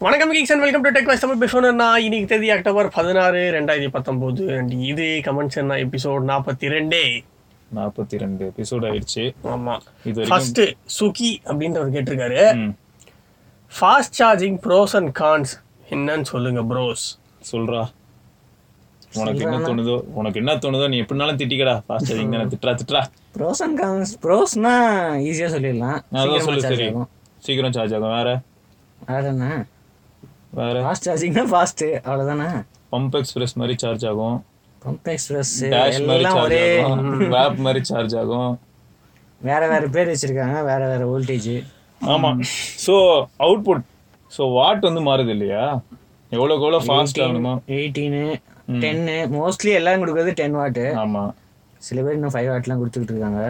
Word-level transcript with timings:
வணக்கம் 0.00 0.32
kings 0.34 0.50
and 0.52 0.62
welcome 0.64 0.82
to 0.84 0.90
Tech 0.94 1.08
Wise 1.08 1.22
Tamil 1.22 1.40
பேசணும்னா 1.42 1.86
இன்னைக்கு 2.06 2.26
தேதி 2.32 2.48
அக்டோபர் 2.54 2.88
பதினாறு 2.96 3.40
ரெண்டாயிரத்தி 3.56 3.90
பத்தொம்போது 3.94 4.42
அண்ட். 4.56 4.72
இது 4.90 5.06
கமெண்ட்ஸ் 5.26 5.58
என்ன 5.62 5.76
எபிசோட் 5.84 6.24
நாற்பத்தி 6.30 6.66
ரெண்டே 6.74 7.00
நாற்பத்தி 7.70 8.16
ரெண்டு 8.22 8.42
எபிசோட் 8.50 8.84
ஆயிடுச்சு 8.88 9.24
ஆமாம் 9.52 9.82
இது 10.10 10.26
ஃபர்ஸ்ட் 10.30 10.60
சுகி 10.98 11.30
அப்படின்றவர் 11.48 11.92
கேட்டிருக்காரு. 11.94 12.40
Fast 13.72 14.16
charging 14.20 14.58
pros 14.66 14.94
and 14.98 15.12
cons 15.20 15.52
என்னன்னு 15.96 16.28
சொல்லுங்க 16.32 16.62
ப்ரோஸ் 16.72 17.04
சொல்றா. 17.52 17.82
உனக்கு 19.20 19.44
என்ன 19.46 19.58
தோணுதோ 19.68 19.96
உனக்கு 20.20 20.40
என்ன 20.42 20.56
தோணுதோ 20.64 20.88
நீ 20.94 20.98
எப்படினாலும் 21.04 21.38
திட்டிக்கடா. 21.42 21.76
ஃபாஸ்ட் 21.86 22.10
சார்ஜிங் 22.10 22.34
தானே 22.36 22.48
திட்டுறா 22.54 22.74
திட்டுறா. 22.82 23.02
ப்ரோஸ் 23.38 23.62
அண்ட் 23.66 23.78
கான்ஸ் 23.82 24.12
ப்ரோஸ்னா 24.26 24.74
ஈஸியாக 25.30 25.50
சொல்லிடலாம். 25.56 25.98
அதான் 26.20 26.44
சொல்லு 26.48 26.64
சீக்கிரமா 26.66 27.06
சரி. 27.06 27.14
சீக்கிரம் 27.46 27.74
சார்ஜ் 27.78 27.94
ஆகும். 27.98 28.14
வேற? 28.18 28.30
வேற 29.08 29.24
என்ன? 29.32 29.48
வேற? 30.52 30.74
ஃபாஸ்ட் 30.84 31.06
சார்ஜிங்னா 31.08 31.44
ஃபாஸ்ட்டு 31.52 31.88
அவ்வளோதானே 32.06 32.48
பம்ப் 32.92 33.16
எக்ஸ்பிரஸ் 33.20 33.54
மாதிரி 33.60 33.74
சார்ஜ் 33.82 34.04
ஆகும். 34.06 34.36
பம்ப் 34.82 35.08
எக்ஸ்பிரஸ் 35.14 35.52
டேஷ் 35.74 36.00
மாதிரி 36.08 36.24
சார்ஜ் 36.36 36.56
ஆகும். 36.82 37.30
வேப் 37.34 37.58
மாதிரி 37.66 37.80
சார்ஜ் 37.84 38.16
ஆகும். 38.16 38.52
வேற 39.40 39.62
வேற 39.68 39.84
பேர் 39.96 40.10
வச்சிருக்காங்க 40.12 40.58
வேற 40.70 40.82
வேற 40.92 41.02
வோல்டேஜ் 41.12 41.50
ஆமா. 42.00 42.30
ஸோ 42.86 42.94
அவுட்புட் 43.46 43.84
ஸோ 44.32 44.42
வாட் 44.52 44.86
வந்து 44.88 45.02
மாறுது 45.08 45.32
இல்லையா? 45.36 45.64
எவ்வளோக்கு 46.32 46.64
எவ்வளோ 46.66 46.80
ஃபாஸ்ட் 46.86 47.20
ஆகணுமோ? 47.24 47.52
எயிட்டீனு 47.68 48.22
டென்னு 48.84 49.16
மோஸ்ட்லி 49.34 49.72
எல்லாம் 49.72 50.00
கொடுக்குறது 50.02 50.32
டென் 50.40 50.56
வாட்டு 50.60 50.86
ஆமா. 51.02 51.24
சில 51.86 52.02
பேர் 52.02 52.14
இன்னும் 52.14 52.32
ஃபைவ் 52.34 52.48
வாட்லாம் 52.50 52.78
கொடுத்துக்கிட்டு 52.80 53.14
இருக்காங்க 53.14 53.42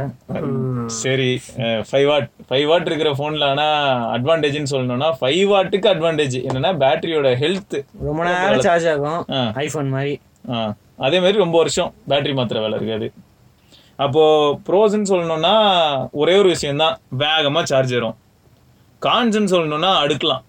சரி 1.01 1.29
ஃபைவ் 1.91 2.07
வாட் 2.07 2.27
ஃபைவ் 2.49 2.67
வாட் 2.67 2.89
இருக்கிற 2.91 3.11
ஃபோனில் 3.19 3.45
ஆனால் 3.45 3.79
அட்வான்டேஜ்னு 4.17 4.73
சொல்லணும்னா 4.75 5.09
ஃபைவ் 5.21 5.45
வாட்டுக்கு 5.53 5.89
அட்வான்டேஜ் 5.95 6.37
என்னன்னா 6.49 6.73
பேட்டரியோட 6.83 7.31
ஹெல்த் 7.43 7.77
ரொம்ப 8.09 8.21
நேரம் 8.25 8.67
சார்ஜ் 8.69 8.89
ஆகும். 8.95 9.21
ஆ. 9.31 9.41
ஐஃபோன் 9.65 9.89
மாதிரி. 9.89 10.15
அதே 11.07 11.19
மாதிரி 11.23 11.39
ரொம்ப 11.45 11.57
வருஷம் 11.59 11.91
பேட்டரி 12.09 12.35
மாத்திர 12.39 12.61
வேலை 12.65 12.77
இருக்காது. 12.79 13.09
அப்போ 13.99 14.23
ப்ரோஸ்ன்னு 14.67 15.11
சொல்லணும்னா 15.13 15.55
ஒரே 16.13 16.35
ஒரு 16.39 16.49
விஷயம்தான். 16.49 16.97
வேகமா 17.19 17.63
சார்ஜ் 17.73 17.95
ஏறும் 17.95 18.17
கான்ஸ்ன்னு 19.03 19.53
சொல்லணும்னா 19.55 19.91
அடுக்கலாம். 20.03 20.43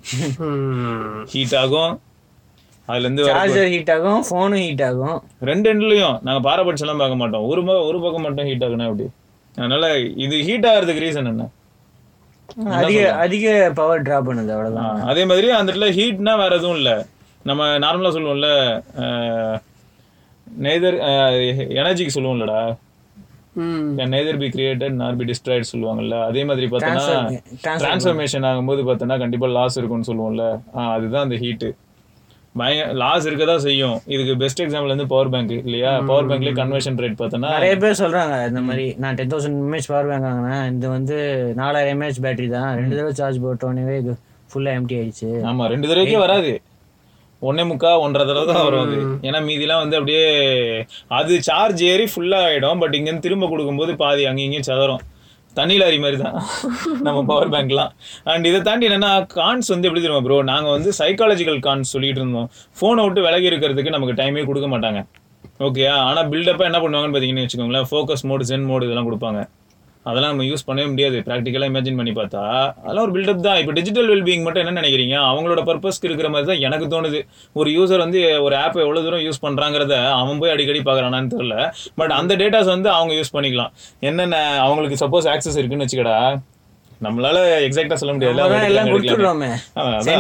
ஹீட் 1.32 1.56
ஆகும். 1.56 1.94
அதுல 2.88 3.04
இருந்து 3.04 3.24
வர 3.24 3.34
சார்ஜர் 3.38 3.68
ஹீட் 3.68 3.92
ஆகும் 3.92 4.24
ஃபோனும் 4.30 4.58
ஹீட் 4.58 4.84
ஆகும். 4.84 5.18
ரெண்டு 5.42 5.74
எண்ட்லயும் 5.74 6.20
நாங்க 6.22 6.50
பாரபட்சம்லாம் 6.50 6.98
பார்க்க 6.98 7.16
மாட்டோம். 7.16 7.46
ஒரு 7.46 7.66
ப- 7.66 7.84
ஒரு 7.84 8.02
பக்கம் 8.02 8.22
மட்டும் 8.22 8.46
ஹீட் 8.46 8.64
ஆகுனா 8.64 8.84
அப்படி 8.84 9.06
அதனால 9.56 9.86
இது 10.00 10.44
ஹீட் 10.44 10.66
ஆகிறதுக்கு 10.66 11.04
ரீசன் 11.06 11.26
என்ன? 11.26 11.46
அதிக 12.72 13.14
அதிக 13.16 13.72
பவர் 13.76 14.02
டிராப் 14.02 14.30
பண்ணுது 14.30 14.52
அவ்வளவுதான். 14.52 15.02
ஆ, 15.02 15.06
அதே 15.06 15.26
மாதிரி 15.26 15.50
அந்த 15.50 15.74
இடத்துல 15.74 15.90
ஹீட்னா 15.92 16.36
வேற 16.38 16.56
எதுவும் 16.56 16.76
இல்ல. 16.76 16.92
நம்ம 17.44 17.66
நார்மலா 17.80 18.12
சொல்லுவோம்ல 18.16 18.50
நெய்தர் 20.62 20.98
எனர்ஜிக்கு 21.82 22.14
சொல்லுவோம்லடா 22.14 22.62
neither 24.06 24.40
be 24.40 24.48
created 24.48 24.90
nor 24.92 25.16
be 25.16 25.26
destroyed 25.26 25.70
சொல்லுவாங்கல்ல. 25.74 26.24
அதே 26.24 26.44
மாதிரி 26.44 26.68
பார்த்தோன்னா 26.68 27.06
டிரான்ஸ்ஃபர்மேஷன் 27.64 28.46
ஆகும்போது 28.50 28.82
பார்த்தோன்னா 28.90 29.18
கண்டிப்பா 29.20 29.48
லாஸ் 29.48 29.78
இருக்கும்னு 29.78 30.10
சொல்லுவோம்ல. 30.12 30.44
அதுதான் 30.92 31.24
அந்த 31.24 31.36
ஹீட்டு 31.36 31.70
பய 32.60 32.84
லாஸ் 33.02 33.26
இருக்க 33.30 33.46
தான் 33.50 33.64
செய்யும். 33.66 33.98
இதுக்கு 34.14 34.34
பெஸ்ட் 34.44 34.62
எக்ஸாம்பிள் 34.64 34.94
வந்து 34.94 35.08
பவர் 35.14 35.32
பேங்க் 35.34 35.54
இல்லையா? 35.68 35.92
பவர் 36.10 36.30
பேங்க்லயே 36.30 36.56
கன்வர்ஷன் 36.60 37.00
ரேட் 37.04 37.18
பார்த்தோன்னா 37.22 37.52
நிறைய 37.58 37.76
பேர் 37.84 38.00
சொல்றாங்க 38.04 38.36
இந்த 38.52 38.62
மாதிரி 38.68 38.86
நான் 39.04 39.18
ten 39.20 39.32
thousand 39.34 39.60
mAh 39.66 39.90
power 39.92 40.10
bank 40.12 40.28
வாங்கினேன் 40.30 40.66
இது 40.78 40.88
வந்து 40.98 41.18
நாலாயிரம் 41.62 41.94
எம்ஏஹெச் 41.96 42.24
பேட்டரி 42.26 42.48
தான். 42.56 42.72
ரெண்டு 42.80 42.96
தடவை 42.98 43.14
சார்ஜ் 43.20 43.44
போட்டோன்னே 43.46 43.98
இது 44.04 44.16
ஃபுல்லா 44.52 44.74
எம்டி 44.80 44.98
ஆயிடுச்சு. 45.02 45.30
ஆமா 45.52 45.64
ரெண்டு 45.74 45.90
தடவைக்கே 45.92 46.20
வராது. 46.26 46.54
ஒன்னே 47.42 47.64
முக்கா 47.72 47.90
ஒன்றரை 48.04 48.24
தடவை 48.28 48.46
தான் 48.52 48.64
வரும் 48.68 48.84
அது. 48.86 48.96
ஏன்னா 49.28 49.40
மீதிலாம் 49.48 49.82
வந்து 49.84 49.98
அப்படியே 50.00 50.24
அது 51.18 51.34
சார்ஜ் 51.50 51.84
ஏறி 51.92 52.06
ஃபுல்லா 52.14 52.40
ஆயிடும். 52.48 52.80
பட் 52.84 52.96
இங்கேருந்து 53.00 53.26
திரும்ப 53.26 53.50
கொடுக்கும்போது 53.52 53.94
பாதி 54.04 54.24
அங்கேயும் 54.30 54.50
இங்கேயும் 54.50 54.70
சதறும் 54.70 55.04
தண்ணி 55.60 55.76
லாரி 55.82 56.00
மாதிரி 56.06 56.18
தான் 56.24 56.36
நம்ம 57.08 57.20
பவர் 57.30 57.52
பேங்க்லாம் 57.54 57.92
அண்ட் 58.32 58.48
இதை 58.52 58.60
தாண்டி 58.68 58.88
என்னன்னா 58.90 59.12
கான்ஸ் 59.38 59.72
வந்து 59.74 59.88
எப்படி 59.90 60.04
தெரியுமா 60.04 60.24
ப்ரோ 60.28 60.40
நாங்கள் 60.52 60.76
வந்து 60.78 60.92
சைக்காலஜிக்கல் 61.02 61.60
கான்ஸ் 61.68 61.94
சொல்லிட்டு 61.96 62.22
இருந்தோம். 62.22 62.50
ஃபோனை 62.80 63.04
விட்டு 63.06 63.26
விலகி 63.28 63.50
இருக்கிறதுக்கு 63.52 63.96
நமக்கு 63.96 64.18
டைமே 64.22 64.44
கொடுக்க 64.50 64.70
மாட்டாங்க. 64.74 65.02
ஓகேயா 65.68 65.94
ஆனால் 66.08 66.28
பில்டப்பாக 66.32 66.70
என்ன 66.70 66.80
பண்ணுவாங்கன்னு 66.84 67.16
பார்த்தீங்கன்னு 67.16 67.46
வச்சுக்கோங்களேன். 67.46 67.88
ஃபோக்கஸ் 67.92 68.26
மோடு 68.32 68.50
ஜென் 68.50 68.68
மோடு 68.72 68.88
இதெல்லாம் 68.88 69.08
கொடுப்பாங்க. 69.10 69.40
அதெல்லாம் 70.08 70.32
நம்ம 70.34 70.46
யூஸ் 70.50 70.66
பண்ணவே 70.68 70.88
முடியாது. 70.92 71.18
ப்ராக்டிக்கலாக 71.28 71.72
இமேஜின் 71.72 72.00
பண்ணி 72.00 72.14
பார்த்தா 72.20 72.42
அதெல்லாம் 72.84 73.06
ஒரு 73.08 73.14
பில்டப் 73.16 73.46
தான். 73.48 73.60
இப்போ 73.62 73.74
டிஜிட்டல் 73.80 74.10
வெல்பீயிங் 74.14 74.44
மட்டும் 74.46 74.64
என்ன 74.64 74.76
நினைக்கிறீங்க? 74.82 75.16
அவங்களோட 75.32 75.64
பர்பஸ்க்கு 75.70 76.10
இருக்கிற 76.10 76.30
மாதிரி 76.34 76.50
தான் 76.52 76.64
எனக்கு 76.68 76.88
தோணுது. 76.96 77.22
ஒரு 77.62 77.72
யூசர் 77.78 78.04
வந்து 78.06 78.22
ஒரு 78.48 78.58
ஆப்பை 78.64 78.84
எவ்வளோ 78.86 79.04
தூரம் 79.08 79.26
யூஸ் 79.28 79.44
பண்ணுறாங்கிறத 79.46 79.96
அவன் 80.22 80.42
போய் 80.44 80.56
அடிக்கடி 80.56 80.82
பார்க்குறானான்னு 80.90 81.34
தெரியல. 81.36 81.58
பட் 82.02 82.14
அந்த 82.20 82.36
டேட்டாஸ் 82.44 82.74
வந்து 82.76 82.92
அவங்க 82.98 83.16
யூஸ் 83.22 83.36
பண்ணிக்கலாம். 83.38 83.74
என்னென்ன 84.10 84.38
அவங்களுக்கு 84.68 85.02
சப்போஸ் 85.06 85.30
ஆக்சஸ் 85.34 85.60
இருக்குன்னு 85.62 85.88
வச்சுக்கடா. 85.88 86.20
நம்மளால 87.06 87.40
எக்ஸாக்டா 87.66 87.98
சொல்ல 88.02 88.14
முடியாது. 88.14 88.34
எல்லாம் 88.70 88.90
கொடுத்துடுறோமே. 88.94 89.50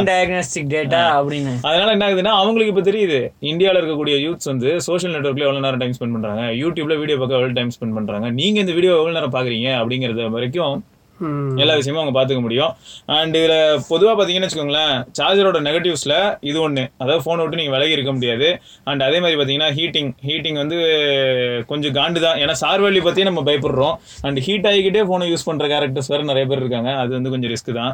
டயக்னாஸ்டிக் 0.10 0.70
டேட்டா 0.74 1.00
அப்படின்னு. 1.20 1.54
அதனால 1.70 1.94
என்ன 1.96 2.06
ஆகுதுன்னா 2.08 2.34
அவங்களுக்கு 2.42 2.74
இப்போ 2.74 2.84
தெரியுது 2.90 3.20
இந்தியாவில் 3.52 3.80
இருக்கக்கூடிய 3.82 4.18
யூத்ஸ் 4.26 4.52
வந்து 4.52 4.70
சோஷியல் 4.88 5.16
நெட்ஒர்க்ல 5.16 5.48
எவ்வளோ 5.48 5.64
நேரம் 5.66 5.82
டைம் 5.84 5.96
ஸ்பெண்ட் 5.98 6.16
பண்றாங்க 6.18 6.44
யூடியூப்ல 6.62 6.98
வீடியோ 7.04 7.18
பார்க்க 7.22 7.40
எவ்வளோ 7.40 7.56
டைம் 7.60 7.74
ஸ்பெண்ட் 7.78 7.98
பண்றாங்க 8.00 8.30
நீங்க 8.42 8.60
இந்த 8.66 8.76
வீடியோ 8.78 8.94
எவ்வளோ 9.00 9.16
நேரம் 9.18 9.36
பாக்குறீங்க 9.38 9.70
அப்படிங்கறது 9.82 10.30
வரைக்கும் 10.38 10.78
எல்லா 11.64 11.76
விஷயமும் 11.80 12.02
அவங்க 12.02 12.14
பார்த்துக்க 12.18 12.42
முடியும். 12.46 12.72
அண்ட் 13.18 13.36
இதில் 13.40 13.82
பொதுவாக 13.92 14.14
பார்த்தீங்கன்னு 14.18 14.48
வச்சுக்கோங்களேன் 14.48 14.96
சார்ஜரோட 15.20 15.60
நெகட்டிவ்ஸில் 15.68 16.16
இது 16.50 16.58
ஒன்று 16.66 16.84
அதாவது 17.02 17.24
ஃபோனை 17.26 17.42
விட்டு 17.44 17.60
நீங்கள் 17.62 17.76
விலகி 17.76 17.96
இருக்க 17.98 18.14
முடியாது. 18.18 18.50
அண்ட் 18.92 19.06
அதே 19.08 19.20
மாதிரி 19.24 19.38
பார்த்தீங்கன்னா 19.40 19.72
ஹீட்டிங் 19.78 20.12
ஹீட்டிங் 20.30 20.60
வந்து 20.64 20.80
கொஞ்சம் 21.72 21.96
காண்டு 22.00 22.26
தான். 22.26 22.40
ஏன்னா 22.44 22.56
சார்வழி 22.64 23.02
பற்றியும் 23.08 23.32
நம்ம 23.32 23.44
பயப்படுறோம். 23.50 23.96
அண்ட் 24.28 24.42
ஹீட் 24.48 24.70
ஆகிக்கிட்டே 24.72 25.06
ஃபோனை 25.12 25.30
யூஸ் 25.34 25.48
பண்ணுற 25.50 25.68
கேரக்டர்ஸ் 25.74 26.12
வேறு 26.14 26.30
நிறைய 26.32 26.48
பேர் 26.52 26.64
இருக்காங்க. 26.64 26.92
அது 27.04 27.14
வந்து 27.18 27.34
கொஞ்சம் 27.36 27.54
ரிஸ்க் 27.54 27.72
தான். 27.82 27.94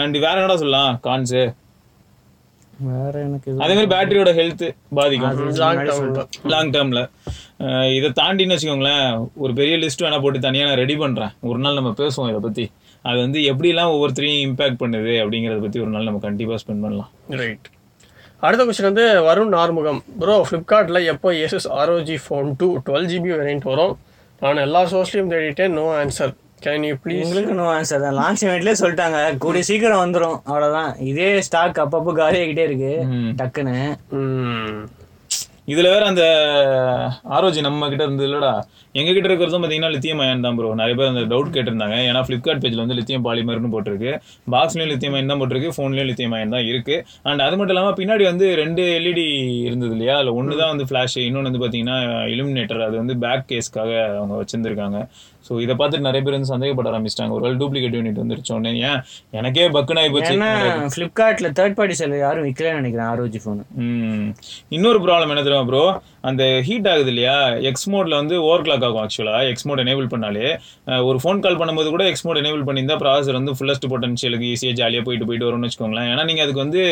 அண்ட் 0.00 0.16
வேற 0.26 0.36
என்னடா 0.40 0.56
சொல்லலாம்? 0.62 0.92
கான்ஸு 1.08 1.42
வேற 2.90 3.14
எனக்கு 3.26 3.50
அதே 3.64 3.74
மாதிரி 3.78 3.90
பேட்டரியோட 3.94 4.30
ஹெல்த் 4.38 4.64
பாதிக்கும். 4.98 5.40
லாங் 5.62 5.82
டேர்ம்ல 5.88 6.24
லாங் 6.52 6.70
டேர்ம்ல 6.76 7.02
இதை 7.96 8.08
தாண்டின்னு 8.20 8.54
வச்சுக்கோங்களேன் 8.56 9.06
ஒரு 9.42 9.52
பெரிய 9.58 9.74
லிஸ்ட் 9.82 10.04
வேணா 10.04 10.20
போட்டு 10.22 10.46
தனியாக 10.46 10.68
நான் 10.70 10.80
ரெடி 10.82 10.96
பண்றேன். 11.02 11.34
ஒரு 11.50 11.58
நாள் 11.64 11.78
நம்ம 11.80 11.92
பேசுவோம் 12.00 12.30
இதை 12.32 12.40
பத்தி. 12.46 12.64
அது 13.10 13.18
வந்து 13.24 13.38
எப்படிலாம் 13.52 13.92
ஒவ்வொருத்தரையும் 13.94 14.42
இம்பாக்ட் 14.48 14.80
பண்ணுது 14.82 15.12
அப்படிங்கறத 15.22 15.60
பத்தி 15.66 15.80
ஒரு 15.84 15.92
நாள் 15.94 16.08
நம்ம 16.08 16.22
கண்டிப்பா 16.26 16.58
ஸ்பெண்ட் 16.62 16.84
பண்ணலாம். 16.86 17.10
ரைட் 17.42 17.68
அடுத்த 18.46 18.62
கொஸ்டின் 18.68 18.90
வந்து 18.90 19.06
வருண் 19.26 19.56
ஆறுமுகம். 19.62 20.00
ப்ரோ 20.20 20.36
ஃப்ளிப்கார்ட்டில் 20.46 21.00
எப்போ 21.12 21.28
Asus 21.44 21.68
ROG 21.80 22.16
phone 22.24 22.48
two 22.60 22.68
twelve 22.86 23.08
GB 23.12 23.30
variant 23.34 23.66
வரும்? 23.72 23.94
நான் 24.42 24.64
எல்லா 24.66 24.80
சோர்ஸ்லையும் 24.92 25.30
தேடிட்டேன் 25.32 25.74
no 25.78 25.84
answer 25.98 26.32
can 26.66 26.86
you 26.88 26.96
please 27.04 27.24
உங்களுக்கு 27.26 27.54
நோ 27.60 27.66
ஆன்சர் 27.76 28.04
தான். 28.04 28.18
லான்ச் 28.20 28.44
இவெண்ட்லேயே 28.46 28.80
சொல்லிட்டாங்க. 28.82 29.20
கூடிய 29.44 29.64
சீக்கிரம் 29.70 30.02
வந்துரும். 30.04 30.38
அவ்வளவுதான். 30.50 30.90
இதே 31.10 31.30
ஸ்டாக் 31.48 31.84
அப்பப்போ 31.84 32.14
காலியாகிட்டே 32.22 32.66
இருக்கு. 32.70 32.94
டக்குன்னு. 33.40 33.78
இதுல 35.72 35.90
வேற 35.92 36.04
அந்த 36.10 36.22
ஆரோஜி 37.34 37.60
நம்ம 37.66 37.88
கிட்ட 37.90 38.02
இருந்தது 38.06 38.26
இல்லடா. 38.28 38.50
எங்க 39.00 39.10
கிட்ட 39.10 39.26
இருக்கிறதும் 39.28 39.62
பாத்தீங்கன்னா 39.64 39.90
லித்தியம் 39.94 40.20
அயன் 40.22 40.42
தான் 40.46 40.56
ப்ரோ 40.58 40.70
நிறைய 40.80 40.94
பேர் 40.98 41.10
அந்த 41.12 41.22
டவுட் 41.32 41.52
கேட்டிருந்தாங்க. 41.56 41.96
ஏன்னா 42.08 42.20
ஃபிளிப்கார்ட் 42.26 42.62
பேஜ்ல 42.62 42.82
வந்து 42.84 42.96
லித்தியம் 42.98 43.24
பாலிமர்னு 43.26 43.70
போட்டிருக்கு. 43.74 44.12
பாக்ஸ்லயும் 44.54 44.90
லித்தியம் 44.92 45.14
அயன் 45.16 45.30
தான் 45.32 45.40
போட்டிருக்கு. 45.42 45.70
ஃபோன்லயும் 45.76 46.08
லித்தியம் 46.10 46.34
அயன் 46.38 46.54
தான் 46.56 46.66
இருக்கு. 46.70 46.96
அண்ட் 47.28 47.44
அது 47.46 47.56
மட்டும் 47.58 47.74
இல்லாம 47.74 47.92
பின்னாடி 48.00 48.24
வந்து 48.30 48.48
ரெண்டு 48.62 48.84
எல்இடி 48.98 49.26
இருந்தது 49.68 49.94
இல்லையா? 49.96 50.16
அதுல 50.20 50.34
ஒன்று 50.40 50.60
தான் 50.62 50.72
வந்து 50.74 50.88
ஃபிளாஷ் 50.90 51.16
இன்னொன்று 51.26 51.50
வந்து 51.50 51.62
பாத்தீங்கன்னா 51.64 51.98
இலுமினேட்டர் 52.34 52.86
அது 52.88 52.96
வந்து 53.02 53.16
பேக் 53.26 53.48
கேஸ்க்காக 53.52 53.92
அவங்க 54.18 54.36
வச்சிருந்திருக்காங்க. 54.42 55.00
ஸோ 55.46 55.52
இதை 55.64 55.74
பார்த்துட்டு 55.78 56.08
நிறைய 56.08 56.22
பேர் 56.24 56.36
வந்து 56.36 56.52
சந்தேகப்பட 56.52 56.88
ஆரம்பிச்சிட்டாங்க. 56.92 57.32
ஒரு 57.38 57.56
டூப்ளிகேட் 57.62 57.96
யூனிட் 57.98 58.20
வந்துருச்சு 58.22 58.52
உடனே? 58.56 58.72
ஏன்? 58.90 59.00
எனக்கே 59.38 59.66
பக்குன்னு 59.76 60.02
ஆகி 60.02 60.12
போச்சு. 60.14 60.34
ஏன்னா 60.36 60.50
ஃப்ளிப்கார்ட்ல 60.94 61.50
தேர்ட் 61.58 61.76
பார்ட்டி 61.78 61.96
செல்லர் 62.00 62.24
யாரும் 62.26 62.46
விற்கலன்னு 62.48 62.80
நினைக்கிறேன் 62.82 63.10
ஆரோஜி 63.12 63.40
ஃபோன். 63.44 63.60
இன்னொரு 64.76 65.00
ப்ராப்ளம் 65.06 65.32
என்ன 65.34 65.44
தெரியுமா 65.48 65.68
ப்ரோ 65.70 65.84
அந்த 66.30 66.42
ஹீட் 66.66 66.88
ஆகுது 66.92 67.10
இல்லையா 67.12 67.36
எக்ஸ் 67.70 67.88
மோட்ல 67.92 68.14
வந்து 68.20 68.34
ஓவர் 68.48 68.64
கிளாக் 68.66 68.84
ஆகும் 68.88 69.02
ஆக்சுவலா 69.04 69.36
எக்ஸ் 69.50 69.66
மோட் 69.68 69.82
எனேபிள் 69.84 70.08
பண்ணாலே. 70.14 70.46
ஒரு 71.08 71.18
ஃபோன் 71.22 71.42
கால் 71.44 71.58
பண்ணும்போது 71.60 71.88
கூட 71.94 72.04
எக்ஸ் 72.10 72.24
மோட் 72.26 72.40
எனேபிள் 72.42 72.64
பண்ணியிருந்தா 72.68 72.96
ப்ராசர் 73.02 73.38
வந்து 73.38 73.54
ஃபுல்லஸ்ட் 73.58 73.86
பொட்டன்ஷியலுக்கு 73.92 74.48
ஈஸியாக 74.54 74.76
ஜாலியாக 74.80 75.04
போயிட்டு 75.08 75.28
போயிட்டு 75.28 75.46
வரும்னு 75.48 75.68
வச்சுக்கோங்களேன். 75.68 76.08
ஏன்னா 76.12 76.24
நீங்கள் 76.30 76.46
அதுக்கு 76.46 76.62
வந்து 76.64 76.82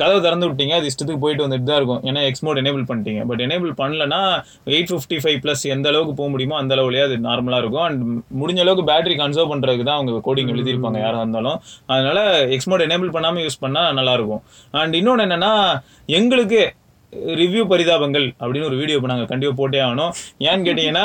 கதவை 0.00 0.20
திறந்து 0.26 0.48
விட்டீங்க 0.50 0.76
அது 0.80 0.88
இஷ்டத்துக்கு 0.92 1.22
போயிட்டு 1.24 1.44
வந்துட்டு 1.46 1.68
தான் 1.70 1.80
இருக்கும். 1.80 2.02
ஏன்னா 2.10 2.22
எக்ஸ் 2.28 2.44
மோட் 2.48 2.60
எனேபிள் 2.62 2.86
பண்ணிட்டீங்க. 2.90 3.22
பட் 3.30 3.42
எனேபிள் 3.46 3.72
பண்ணலன்னா 3.82 4.20
எயிட் 4.74 4.92
ஃபிஃப்டி 4.92 5.18
ஃபைவ் 5.24 5.38
ப்ளஸ் 5.44 5.64
எந்த 5.74 5.88
அளவுக்கு 5.92 6.14
போக 6.20 6.28
முடியுமோ 6.34 6.56
அந்த 6.62 6.74
அளவுலயே 6.78 7.04
அது 7.08 7.18
நார்மலாக 7.28 7.62
இருக்கும். 7.64 7.84
அண்ட் 7.88 8.02
முடிஞ்ச 8.42 8.60
அளவுக்கு 8.66 8.86
பேட்டரி 8.92 9.16
கன்சர்வ் 9.22 9.52
பண்ணுறதுக்கு 9.54 9.88
தான் 9.90 9.98
அவங்க 9.98 10.22
கோடிங் 10.28 10.52
எழுதியிருப்பாங்க 10.54 11.00
யாராக 11.06 11.24
இருந்தாலும். 11.24 11.58
அதனால 11.92 12.18
எக்ஸ் 12.56 12.70
மோட் 12.72 12.86
எனேபிள் 12.88 13.14
பண்ணாமல் 13.18 13.44
யூஸ் 13.46 13.62
பண்ணால் 13.66 13.92
நல்லாயிருக்கும் 14.00 14.42
அண்ட் 14.82 14.96
இன்னொன்று 15.00 15.26
என்னன்னா 15.28 15.52
எங்களுக்கு 16.20 16.62
ரிவ்யூ 17.40 17.62
பரிதாபங்கள் 17.72 18.26
அப்படின்னு 18.40 18.66
ஒரு 18.70 18.76
வீடியோ 18.80 18.96
இப்போ 18.98 19.10
நாங்கள் 19.12 19.28
கண்டிப்பாக 19.32 19.56
போட்டே 19.60 19.80
ஆகணும். 19.86 20.12
ஏன்னு 20.48 20.66
கேட்டிங்கன்னா 20.68 21.04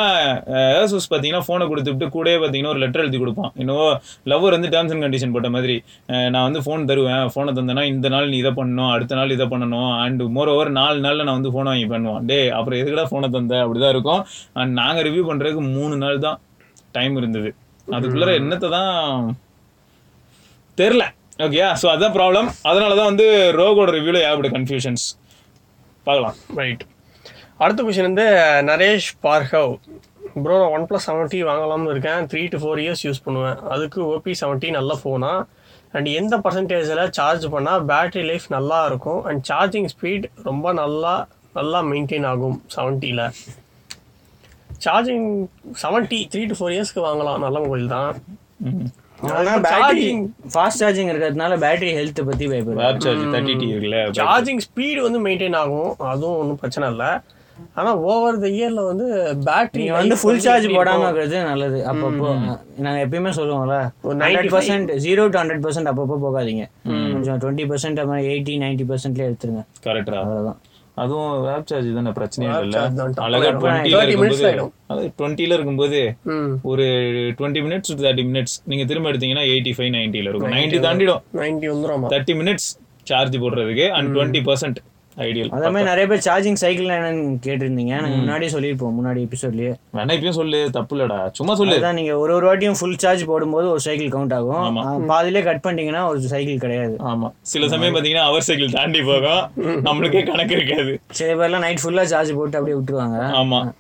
ஏசூஸ் 0.82 1.08
பார்த்தீங்கன்னா 1.12 1.44
ஃபோனை 1.48 1.66
கொடுத்துட்டு 1.72 2.08
கூட 2.18 2.36
பார்த்தீங்கன்னா 2.44 2.74
ஒரு 2.76 2.82
லெட்டர் 2.84 3.04
எழுதி 3.06 3.20
கொடுப்பான். 3.24 3.52
இன்னும் 3.64 3.92
லவ்வர் 4.32 4.56
வந்து 4.58 4.72
டேர்ம்ஸ் 4.76 4.94
அண்ட் 4.96 5.06
கண்டிஷன் 5.06 5.34
போட்ட 5.36 5.52
மாதிரி. 5.56 5.78
நான் 6.34 6.46
வந்து 6.48 6.64
ஃபோன் 6.68 6.88
தருவேன் 6.92 7.26
ஃபோனை 7.36 7.54
தந்தேன்னா 7.60 7.86
இந்த 7.94 8.10
நாள் 8.16 8.32
நீ 8.34 8.40
இதை 8.44 8.54
பண்ணணும் 8.60 8.92
அடுத்த 8.96 9.20
நாள் 9.20 9.36
இதை 9.38 9.48
பண்ணணும் 9.54 9.92
அண்ட் 10.06 10.24
மோர் 10.38 10.54
ஓவர் 10.56 10.72
நாலு 10.82 11.00
நாளில் 11.08 11.26
நான் 11.28 11.40
வந்து 11.40 11.54
ஃபோனை 11.56 11.72
வாங்கி 11.74 11.88
பண்ணுவான். 11.94 12.26
டே 12.32 12.40
அப்புறம் 12.60 12.80
எதுக்கடா 12.82 13.08
ஃபோனை 13.12 13.30
தந்த? 13.38 13.56
அப்படிதான் 13.66 13.94
இருக்கும். 13.96 14.24
அண்ட் 14.62 14.74
நாங்கள் 14.82 15.08
ரிவ்யூ 15.10 15.26
பண்ணுறதுக்கு 15.32 15.64
மூணு 15.78 15.98
நாள் 16.04 16.26
தான் 16.28 16.40
டைம் 16.98 17.16
இருந்தது. 17.22 17.52
அதுக்குள்ளே 17.88 18.34
என்னத்தை 18.40 18.68
தான் 18.78 18.92
தெரில 20.78 21.04
ஓகேயா 21.46 21.68
ஸோ 21.82 21.88
அதான் 21.92 22.14
ப்ராப்ளம் 22.18 22.48
அதனால 22.70 22.92
தான் 23.00 23.10
வந்து 23.10 23.26
ரோகோட 23.58 23.90
ரிவ்யூவில் 23.96 24.24
ஏகப்பட்ட 24.26 24.50
கன்ஃபியூஷன்ஸ் 24.56 25.06
பார்க்கலாம். 26.10 26.38
ரைட் 26.62 26.86
அடுத்த 27.64 27.80
கொஷின் 27.86 28.10
வந்து 28.10 28.28
நரேஷ் 28.72 29.10
பார்கவ். 29.26 29.74
ப்ரோ 30.44 30.58
நான் 30.62 30.74
ஒன் 30.76 30.86
ப்ளஸ் 30.90 31.08
செவன்ட்டி 31.10 31.40
வாங்கலாம்னு 31.48 31.94
இருக்கேன். 31.94 32.28
Three 32.32 32.42
to 32.54 32.58
four 32.62 32.80
years 32.84 33.02
use 33.06 33.26
பண்ணுவேன். 33.26 33.58
அதுக்கு 33.74 34.00
ஓபி 34.14 34.34
செவன்ட்டி 34.42 34.70
நல்ல 34.78 34.94
ஃபோனா 35.02 35.32
அண்ட் 35.98 36.08
எந்த 36.20 36.36
பர்சன்டேஜில் 36.46 37.02
சார்ஜ் 37.18 37.46
பண்ணால் 37.54 37.84
பேட்டரி 37.92 38.24
லைஃப் 38.30 38.46
நல்லா 38.56 38.80
இருக்கும்? 38.90 39.22
அண்ட் 39.30 39.42
சார்ஜிங் 39.50 39.90
ஸ்பீட் 39.94 40.26
ரொம்ப 40.50 40.74
நல்லா 40.82 41.14
நல்லா 41.58 41.80
மெயின்டைன் 41.92 42.28
ஆகும் 42.32 42.58
செவன்ட்டியில் 42.76 43.24
charging 44.86 45.28
seventy 45.84 46.20
three 46.34 46.44
to 46.52 46.58
four 46.60 46.76
இயர்ஸ்க்கு 46.76 47.08
வாங்கலாம். 47.10 47.40
நல்ல 47.46 47.58
மொபைல் 47.66 47.94
தான். 47.96 48.12
ஃபாஸ்ட் 50.54 50.82
சார்ஜிங் 50.82 51.10
இருக்கிறதுனால 51.12 51.58
பேட்டரி 51.64 51.92
ஹெல்த் 51.98 52.22
பத்தி 52.30 52.46
பயப்படுவேன் 52.52 52.86
வேப் 52.86 53.04
சார்ஜ் 53.06 53.26
தேர்ட்டி 53.34 53.56
டி 53.62 53.68
இருக்குல்ல 53.74 54.00
சார்ஜிங் 54.20 54.64
ஸ்பீடு 54.68 55.02
வந்து 55.08 55.22
மெயின்டைன் 55.26 55.60
ஆகும். 55.64 55.92
அதுவும் 56.14 56.40
ஒன்றும் 56.44 56.62
பிரச்சனை 56.62 56.88
இல்லை. 56.94 57.10
ஆனால் 57.80 57.98
ஓவர் 58.10 58.38
த 58.44 58.48
இயரில் 58.58 58.86
வந்து 58.90 59.06
பேட்டரி 59.48 59.86
வந்து 59.96 60.18
ஃபுல் 60.22 60.42
சார்ஜ் 60.46 60.68
போடாம 60.76 61.02
இருக்கிறது 61.06 61.38
நல்லது. 61.50 61.80
அப்பப்போ 61.92 62.30
நாங்க 62.86 63.00
எப்பயுமே 63.06 63.32
சொல்லுவோம்ல 63.40 63.78
ஒரு 64.08 64.16
ninety 64.22 64.50
percent 64.56 64.92
zero 65.06 65.26
to 65.34 65.40
hundred 65.42 65.64
percent 65.66 65.92
அப்பப்போ 65.92 66.18
போகாதீங்க. 66.26 66.66
கொஞ்சம் 67.14 67.40
டுவெண்ட்டி 67.44 67.66
பர்சன்ட் 67.72 68.02
மாதிரி 68.12 68.30
எயிட்டி 68.34 68.56
நைன்டி 68.64 68.88
பர்சன்ட்லேயே 68.92 69.30
எடுத்துருங்க. 69.32 69.64
கரெக்டா 69.88 70.18
அவ்வளவுதான். 70.24 70.60
அதுவும் 71.04 71.34
வேப் 71.46 71.68
சார்ஜ் 71.70 71.90
தானே? 71.98 72.12
பிரச்சனையே 72.20 72.52
இல்ல 72.66 72.78
அழகா 73.26 73.50
டுவெண்ட்டில 73.62 73.96
30 74.00 74.16
minutes 74.22 74.42
இருக்கும்போது 75.58 76.00
ஒரு 76.72 76.86
டுவெண்ட்டி 77.40 77.62
மினிட்ஸ் 77.66 77.92
தேர்ட்டி 78.06 78.26
மினிட்ஸ் 78.30 78.56
நீங்க 78.72 78.86
திரும்ப 78.92 79.12
எடுத்தீங்கன்னா 79.12 79.46
எயிட்டி 79.54 79.74
ஃபைவ் 79.78 79.92
நைன்ட்டில 79.98 80.30
இருக்கும். 80.32 80.54
நைன்ட்டி 80.58 80.80
தாண்டிடும். 80.88 81.22
தேர்ட்டி 82.14 82.36
மினிட்ஸ் 82.42 82.70
சார்ஜ் 83.12 83.38
போடுறதுக்கு 83.44 83.88
அண்ட் 83.98 84.10
டுவெண்ட்டி 84.16 84.42
பர்சன்ட் 84.50 84.80
ஐடியல் 85.20 85.50
அதே 85.50 85.70
மாதிரி 85.70 85.84
நிறைய 85.84 86.08
பேர் 86.08 86.18
சார்ஜிங் 86.18 86.54
சைக்கிள் 86.54 86.86
என்னன்னு 86.86 87.38
கேட்டிருந்தீங்க. 87.46 87.92
நாங்க 87.92 88.08
முன்னாடியே 88.08 88.52
சொல்லியிருப்போம் 88.52 88.94
முன்னாடி 89.04 89.28
எபிசோட்லயே 89.28 89.74
வேணா 89.94 90.14
இப்பயும் 90.14 90.30
சொல்லு 90.30 90.70
தப்பு 90.72 90.98
இல்லடா 90.98 91.30
சும்மா 91.32 91.56
சொல்லு. 91.56 91.78
அதான் 91.78 91.94
நீங்க 91.94 92.18
ஒரு 92.18 92.34
ஒரு 92.34 92.58
வாட்டியும் 92.58 92.76
ஃபுல் 92.80 92.98
சார்ஜ் 92.98 93.26
போடும்போது 93.26 93.70
ஒரு 93.70 93.80
சைக்கிள் 93.80 94.08
கவுண்ட் 94.08 94.34
ஆகும். 94.34 94.78
அஹ் 94.78 95.06
பாதியிலே 95.06 95.44
கட் 95.44 95.64
பண்ணிட்டீங்கன்னா 95.64 96.08
ஒரு 96.08 96.22
சைக்கிள் 96.22 96.58
கிடையாது. 96.58 96.96
ஆமா. 97.00 97.32
சில 97.42 97.68
சமயம் 97.68 97.96
பாத்தீங்கன்னா 97.96 98.24
அவர் 98.24 98.42
சைக்கிள் 98.42 98.70
தாண்டி 98.70 99.02
போகும். 99.02 99.52
நம்மளுக்கே 99.58 100.26
கணக்கு 100.26 100.56
இருக்காது. 100.56 101.00
சில 101.10 101.34
பேர்லாம் 101.34 101.60
நைட் 101.60 101.82
ஃபுல்லா 101.84 102.02
சார்ஜ் 102.02 102.34
போட்டு 102.34 102.58
அப்படியே 102.58 102.84
விட்டுருவாங்க. 102.84 103.20
ஆமா. 103.42 103.72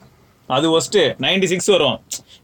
அது 0.47 0.77
ஒஸ்ட்டு 0.79 1.13
நைன்டி 1.21 1.43
சிக்ஸ் 1.43 1.67
வரும். 1.67 1.99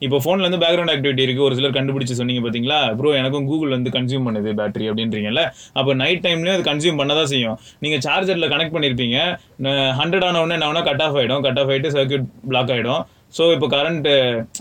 இப்போ 0.06 0.18
ஃபோனில் 0.24 0.46
வந்து 0.48 0.60
பேக்ரவுண்ட் 0.64 0.94
ஆக்டிவிட்டி 0.94 1.24
இருக்குது 1.26 1.46
ஒரு 1.48 1.56
சிலர் 1.58 1.76
கண்டுபிடிச்சி 1.78 2.16
சொன்னீங்க 2.20 2.42
பார்த்தீங்களா 2.46 2.80
ப்ரோ 3.00 3.12
எனக்கும் 3.22 3.48
கூகுள் 3.50 3.74
வந்து 3.76 3.92
கன்சியூம் 3.98 4.26
பண்ணுது 4.28 4.52
பேட்டரி 4.60 4.88
அப்படின்றீங்கல்ல? 4.92 5.44
அப்போ 5.80 5.94
நைட் 6.04 6.24
டைம்லேயும் 6.26 6.58
அது 6.58 6.66
கன்சியூம் 6.72 7.00
பண்ண 7.02 7.16
தான் 7.20 7.32
செய்யும். 7.34 7.58
நீங்கள் 7.86 8.04
சார்ஜரில் 8.08 8.52
கனெக்ட் 8.54 8.76
பண்ணியிருப்பீங்க 8.78 9.18
ஹண்ட்ரட் 10.02 10.26
ஆன 10.30 10.42
உடனே 10.46 10.58
என்ன 10.60 10.84
கட் 10.90 11.04
ஆஃப் 11.08 11.18
ஆகிடும் 11.20 11.44
கட் 11.48 11.60
ஆஃப் 11.62 11.72
ஆகிட்டு 11.74 11.92
சர்க்கியூட் 11.98 12.28
பிளாக் 12.52 12.74
ஆகிடும் 12.76 13.04
ஸோ 13.38 13.44
இப்போ 13.56 13.68
கரண்ட் 13.76 14.10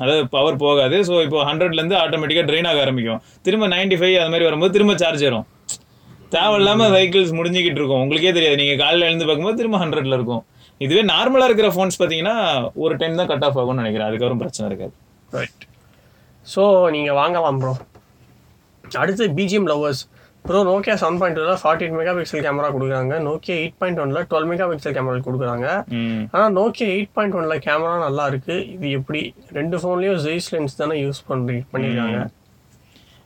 அதாவது 0.02 0.22
பவர் 0.36 0.56
போகாது. 0.62 0.96
ஸோ 1.08 1.16
இப்போ 1.26 1.40
ஹண்ட்ரட்லேருந்து 1.48 1.96
ஆட்டோமேட்டிக்காக 2.04 2.46
ட்ரெயின் 2.50 2.68
ஆக 2.70 2.80
ஆரம்பிக்கும். 2.84 3.20
திரும்ப 3.46 3.66
நைன்டி 3.74 3.96
ஃபைவ் 4.00 4.16
அது 4.22 4.32
மாதிரி 4.32 4.48
வரும்போது 4.48 4.74
திரும்ப 4.76 4.96
சார்ஜ் 5.02 5.24
ஏறும். 5.28 5.46
தேவையில்லாமல் 6.34 6.92
சைக்கிள்ஸ் 6.96 7.36
முடிஞ்சுக்கிட்டு 7.38 7.80
இருக்கும். 7.80 8.02
உங்களுக்கே 8.04 8.32
தெரியாது. 8.38 8.58
நீங்கள் 8.62 8.80
காலையில் 8.82 9.08
எழுந்து 9.08 9.26
பார்க்கும்போது 9.28 9.60
திரும்ப 9.60 9.78
ஹண்ட்ரட்ல 9.84 10.18
இருக்கும். 10.18 10.42
இதுவே 10.84 11.02
நார்மலாக 11.14 11.48
இருக்கிற 11.50 11.68
ஃபோன்ஸ் 11.74 11.98
பார்த்தீங்கன்னா 12.00 12.36
ஒரு 12.84 12.94
டைம் 13.02 13.20
தான் 13.22 13.30
கட் 13.32 13.46
ஆஃப் 13.48 13.58
ஆகும்னு 13.62 13.82
நினைக்கிறேன். 13.82 14.08
அதுக்கப்புறம் 14.10 14.42
பிரச்சனை 14.44 14.68
இருக்காது. 14.70 14.94
ரைட் 15.36 15.64
ஸோ 16.46 16.62
நீங்கள் 16.96 17.18
வாங்கலாம் 17.22 17.60
ப்ரோ 17.62 17.72
அடுத்து 18.84 19.24
BGM 19.38 19.68
lovers 19.72 20.02
bro 20.46 20.58
Nokia 20.68 20.94
seven 21.00 21.18
point 21.20 21.38
டூவில் 21.38 21.60
forty 21.60 21.84
eight 21.84 21.94
mega 21.98 22.12
pixel 22.16 22.42
camera 22.46 22.68
கொடுக்குறாங்க. 22.74 23.14
நோக்கியா 23.26 23.54
எயிட் 23.60 23.76
பாயிண்ட் 23.80 24.00
ஒனில் 24.02 24.26
டுவெல் 24.30 24.48
மெகா 24.50 24.66
பிக்சல் 24.70 24.94
கேமரா 24.96 25.20
கொடுக்குறாங்க 25.28 25.66
ஆனால் 26.34 26.52
நோக்கியா 26.58 26.88
எயிட் 26.94 27.12
பாயிண்ட் 27.16 27.36
ஒனில் 27.38 27.62
கேமரா 27.66 27.94
நல்லா 28.04 28.24
இருக்கு. 28.30 28.56
இது 28.74 28.86
எப்படி? 28.98 29.22
ரெண்டு 29.58 29.78
ஃபோன்லேயும் 29.82 30.20
ஜெய்ஸ் 30.26 30.48
லென்ஸ் 30.54 30.76
தானே 30.80 30.96
யூஸ் 31.04 31.20
பண்ணி 31.30 31.56
பண்ணியிருக்காங்க 31.72 32.18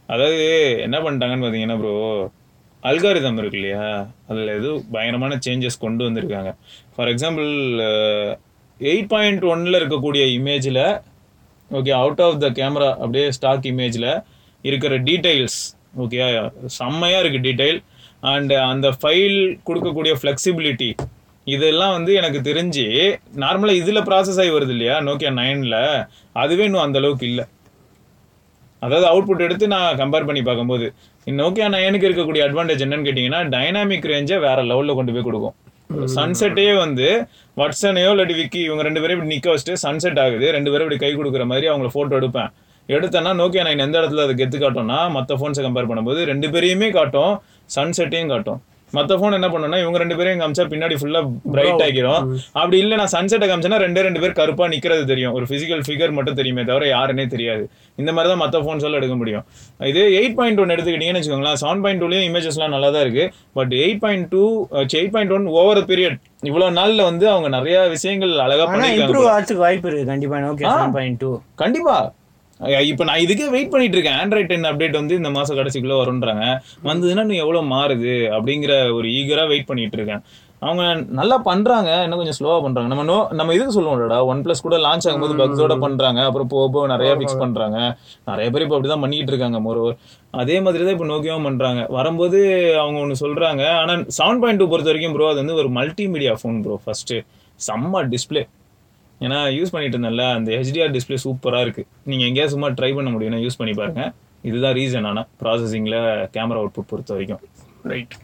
அதாவது 0.09 0.45
என்ன 0.87 0.97
பண்ணிட்டாங்கன்னு 1.07 1.45
பார்த்தீங்கன்னா 1.45 1.79
ப்ரோ 1.83 1.95
அல்காரிதம் 2.83 3.41
இருக்கு 3.43 3.59
இல்லையா? 3.61 3.85
அதில் 4.31 4.55
ஏதோ 4.59 4.71
பயங்கரமான 4.95 5.39
சேஞ்சஸ் 5.47 5.83
கொண்டு 5.85 6.03
வந்திருக்காங்க. 6.09 6.51
ஃபார் 6.95 7.11
எக்ஸாம்பிள் 7.15 7.51
எயிட் 8.81 9.11
பாயிண்ட் 9.15 9.45
ஒன்ல 9.53 9.81
இருக்கக்கூடிய 9.81 10.25
இமேஜில் 10.39 10.83
okay 11.71 11.93
out 12.01 12.23
of 12.27 12.39
the 12.45 12.49
camera 12.59 12.91
அப்படியே 13.03 13.27
ஸ்டாக் 13.37 13.67
இமேஜில் 13.73 14.11
இருக்கிற 14.65 14.95
டீட்டெயில்ஸ் 15.09 15.59
ஓகே 16.03 16.19
செம்மையாக 16.79 17.23
இருக்குது 17.23 17.47
டீட்டெயில் 17.47 17.81
அண்டு 18.33 18.57
அந்த 18.71 18.89
ஃபைல் 19.01 19.39
கொடுக்கக்கூடிய 19.69 20.13
ஃப்ளெக்சிபிலிட்டி 20.21 20.91
இதெல்லாம் 21.47 21.93
வந்து 21.97 22.13
எனக்கு 22.21 22.41
தெரிஞ்சு 22.49 22.87
நார்மலாக 23.43 23.81
இதில் 23.83 24.07
ப்ராசஸ் 24.09 24.41
ஆகி 24.43 24.51
வருது 24.57 24.75
இல்லையா 24.77 24.97
நோக்கியா 25.07 25.31
நைனில் 25.39 25.79
அதுவே 26.43 26.65
இன்னும் 26.69 26.85
அந்த 26.87 26.99
அளவுக்கு 27.03 27.27
இல்லை. 27.31 27.45
அதாவது 28.83 29.07
அவுட்புட் 29.13 29.45
எடுத்து 29.47 29.67
நான் 29.75 29.99
கம்பேர் 30.01 30.27
பண்ணி 30.29 30.43
பார்க்கும்போது 30.49 30.89
நோக்கியா 31.27 31.69
நயனுக்கு 31.75 32.09
இருக்கக்கூடிய 32.09 32.43
அட்வான்டேஜ் 32.49 32.85
என்னன்னு 32.85 33.07
கேட்டிங்கன்னா 33.09 33.41
டைனாமிக் 33.55 34.11
ரேஞ்சை 34.13 34.37
வேறு 34.47 34.69
லெவலில் 34.71 34.99
கொண்டு 34.99 35.15
போய் 35.15 35.27
கொடுக்கும். 35.29 35.57
சன்செட்டே 36.17 36.65
வந்து 36.85 37.07
வட்சனையோ 37.61 38.09
இல்லாட்டி 38.15 38.35
விக்கி 38.41 38.61
இவங்க 38.69 38.83
ரெண்டு 38.87 39.01
பேரும் 39.03 39.17
இப்படி 39.17 39.33
நிக்க 39.35 39.49
வச்சுட்டு 39.53 39.77
சன்செட் 39.85 40.21
ஆகுது. 40.25 40.47
ரெண்டு 40.57 40.71
பேரும் 40.73 40.87
இப்படி 40.87 41.01
கை 41.05 41.13
கொடுக்குற 41.19 41.45
மாதிரி 41.53 41.67
அவங்கள 41.71 41.91
போட்டோ 41.97 42.17
எடுப்பேன். 42.21 42.51
எடுத்தேன்னா 42.95 43.33
நோக்கியா 43.41 43.63
நான் 43.67 43.85
எந்த 43.87 43.97
இடத்துல 44.01 44.25
அது 44.27 44.35
கெத்து 44.41 44.59
காட்டும்னா 44.65 44.99
மற்ற 45.17 45.37
ஃபோன்ஸை 45.41 45.63
கம்பேர் 45.67 45.89
பண்ணும்போது 45.91 46.21
ரெண்டு 46.31 46.49
பேரையுமே 46.55 46.89
காட்டும் 46.99 47.33
சன்செட்டையும் 47.77 48.33
காட்டும். 48.35 48.61
மற்ற 48.97 49.13
ஃபோன் 49.21 49.37
என்ன 49.39 49.49
பண்ணுன்னா 49.53 49.79
இவங்க 49.83 49.99
ரெண்டு 50.03 50.17
பேரையும் 50.19 50.41
காமிச்சா 50.43 50.65
பின்னாடி 50.73 50.95
ஃபுல்லா 51.01 51.21
பிரைட் 51.55 51.83
ஆகிரும். 51.87 52.23
அப்படி 52.61 52.77
இல்லை 52.85 52.97
நான் 53.01 53.13
சன்செட்டை 53.15 53.47
காமிச்சேன்னா 53.51 53.81
ரெண்டே 53.85 54.03
ரெண்டு 54.09 54.23
பேர் 54.23 54.37
கருப்பா 54.41 54.67
நிக்கிறது 54.75 55.05
தெரியும். 55.13 55.35
ஒரு 55.39 55.47
பிசிக்கல் 55.53 55.83
ஃபிகர் 55.89 56.15
மட்டும் 56.19 56.39
தெரியுமே 56.41 56.65
தவிர 56.71 56.87
யாருன்னே 56.95 57.27
தெரியாது. 57.35 57.65
இந்த 58.03 58.11
மாதிரி 58.17 58.31
தான் 58.33 58.43
மற்ற 58.45 58.59
ஃபோன்ஸ் 58.67 58.85
எல்லாம் 58.89 59.01
எடுக்க 59.03 59.17
முடியும். 59.23 59.45
இது 59.93 60.03
எயிட் 60.21 60.37
பாயிண்ட் 60.41 60.61
ஒன் 60.65 60.75
எடுத்துக்கிட்டீங்கன்னு 60.75 61.21
வச்சுக்கோங்களேன் 61.23 61.61
செவன் 61.65 61.83
பாயிண்ட் 61.87 62.03
டூலையும் 62.05 62.29
இமேஜஸ்லாம் 62.31 62.75
நல்லா 62.77 62.91
தான் 62.97 63.05
இருக்கு. 63.07 63.27
But 63.61 63.75
eight 63.85 64.03
point 64.05 64.29
two 64.35 64.45
eight 64.99 65.15
point 65.17 65.35
one 65.39 65.47
over 65.63 65.83
period 65.91 66.19
இவ்வளவு 66.51 66.77
நாள்ல 66.81 67.03
வந்து 67.11 67.27
அவங்க 67.35 67.49
நிறைய 67.59 67.79
விஷயங்கள் 67.97 68.35
அழகா 68.47 68.65
ஆனா 68.67 68.75
பண்ணிருக்காங்க 68.75 69.59
வாய்ப்பு 69.65 69.91
இருக்கு. 69.91 70.11
கண்டிப்பா 70.13 70.39
நோக்கியா 70.47 70.71
இப்ப 72.91 73.05
நான் 73.09 73.23
இதுக்கே 73.25 73.49
வெயிட் 73.55 73.73
பண்ணிட்டு 73.73 73.97
இருக்கேன் 73.97 74.19
ஆண்ட்ராய்ட் 74.23 74.51
டென் 74.53 74.69
அப்டேட் 74.71 74.99
வந்து 75.01 75.19
இந்த 75.21 75.31
மாசம் 75.37 75.59
கடைசிக்குள்ள 75.59 75.97
வரும்ன்றாங்க. 76.03 76.45
வந்ததுன்னா 76.89 77.25
இன்னும் 77.25 77.43
எவ்வளவு 77.45 77.71
மாறுது 77.75 78.15
அப்படிங்கிற 78.37 78.75
ஒரு 78.99 79.09
ஈகரா 79.21 79.45
வெயிட் 79.53 79.71
பண்ணிட்டு 79.71 79.99
இருக்கேன் 79.99 80.23
அவங்க 80.67 80.85
நல்லா 81.19 81.37
பண்றாங்க 81.49 81.91
இன்னும் 82.05 82.21
கொஞ்சம் 82.21 82.37
ஸ்லோவா 82.39 82.57
பண்றாங்க. 82.65 82.89
நம்ம 82.93 83.05
நோ 83.11 83.19
நம்ம 83.41 83.55
இதுக்கு 83.57 83.75
சொல்லுவோம்டா 83.77 84.19
ஒன் 84.31 84.41
பிளஸ் 84.45 84.65
கூட 84.67 84.77
லான்ச் 84.87 85.07
ஆகும்போது 85.09 85.35
பக்ஸோட 85.41 85.75
பண்றாங்க. 85.85 86.21
அப்புறம் 86.29 86.51
போக 86.55 86.65
போக 86.77 86.87
நிறைய 86.95 87.11
ஃபிக்ஸ் 87.19 87.39
பண்றாங்க. 87.43 87.79
நிறைய 88.31 88.47
பேர் 88.55 88.65
இப்போ 88.65 88.77
அப்படிதான் 88.77 89.05
பண்ணிட்டு 89.05 89.33
இருக்காங்க 89.35 89.61
மோர் 89.67 89.83
அதே 90.43 90.57
மாதிரி 90.65 90.83
தான் 90.85 90.97
இப்போ 90.97 91.09
நோக்கியாவும் 91.13 91.49
பண்றாங்க. 91.49 91.83
வரும்போது 91.99 92.41
அவங்க 92.83 92.99
ஒன்று 93.05 93.23
சொல்றாங்க. 93.25 93.65
ஆனா 93.83 93.95
செவன் 94.19 94.43
பாயிண்ட் 94.45 94.63
டூ 94.63 94.69
பொறுத்த 94.73 94.93
வரைக்கும் 94.93 95.17
ப்ரோ 95.17 95.31
அது 95.33 95.43
வந்து 95.45 95.61
ஒரு 95.63 95.71
மல்டிமீடியா 95.81 96.35
ஃபோன் 96.43 96.61
ப்ரோ 96.67 96.79
ஃபர்ஸ்ட் 96.87 97.15
செம்ம 97.61 98.03
டிஸ்ப்ளே 98.15 98.43
ஏன்னா 99.25 99.39
யூஸ் 99.59 99.73
பண்ணிட்டு 99.75 99.97
இருந்தேன்ல 99.97 100.25
அந்த 100.39 100.51
ஹெச்டிஆர் 100.59 100.93
டிஸ்ப்ளே 100.97 101.17
சூப்பராக 101.27 101.65
இருக்குது 101.67 101.89
நீங்கள் 102.11 102.27
எங்கேயாவது 102.29 102.55
சும்மா 102.55 102.69
ட்ரை 102.79 102.91
பண்ண 102.97 103.11
முடியும்னா 103.15 103.41
யூஸ் 103.45 103.61
பண்ணி 103.61 103.75
பாருங்க. 103.81 104.03
இதுதான் 104.49 104.77
ரீசன் 104.81 105.07
ஆனால் 105.11 105.29
ப்ராசஸிங்கில் 105.41 105.99
கேமரா 106.35 106.61
அவுட்புட் 106.63 106.91
பொறுத்த 106.91 107.13
வரைக்கும். 107.17 107.41
ரைட் 107.93 108.15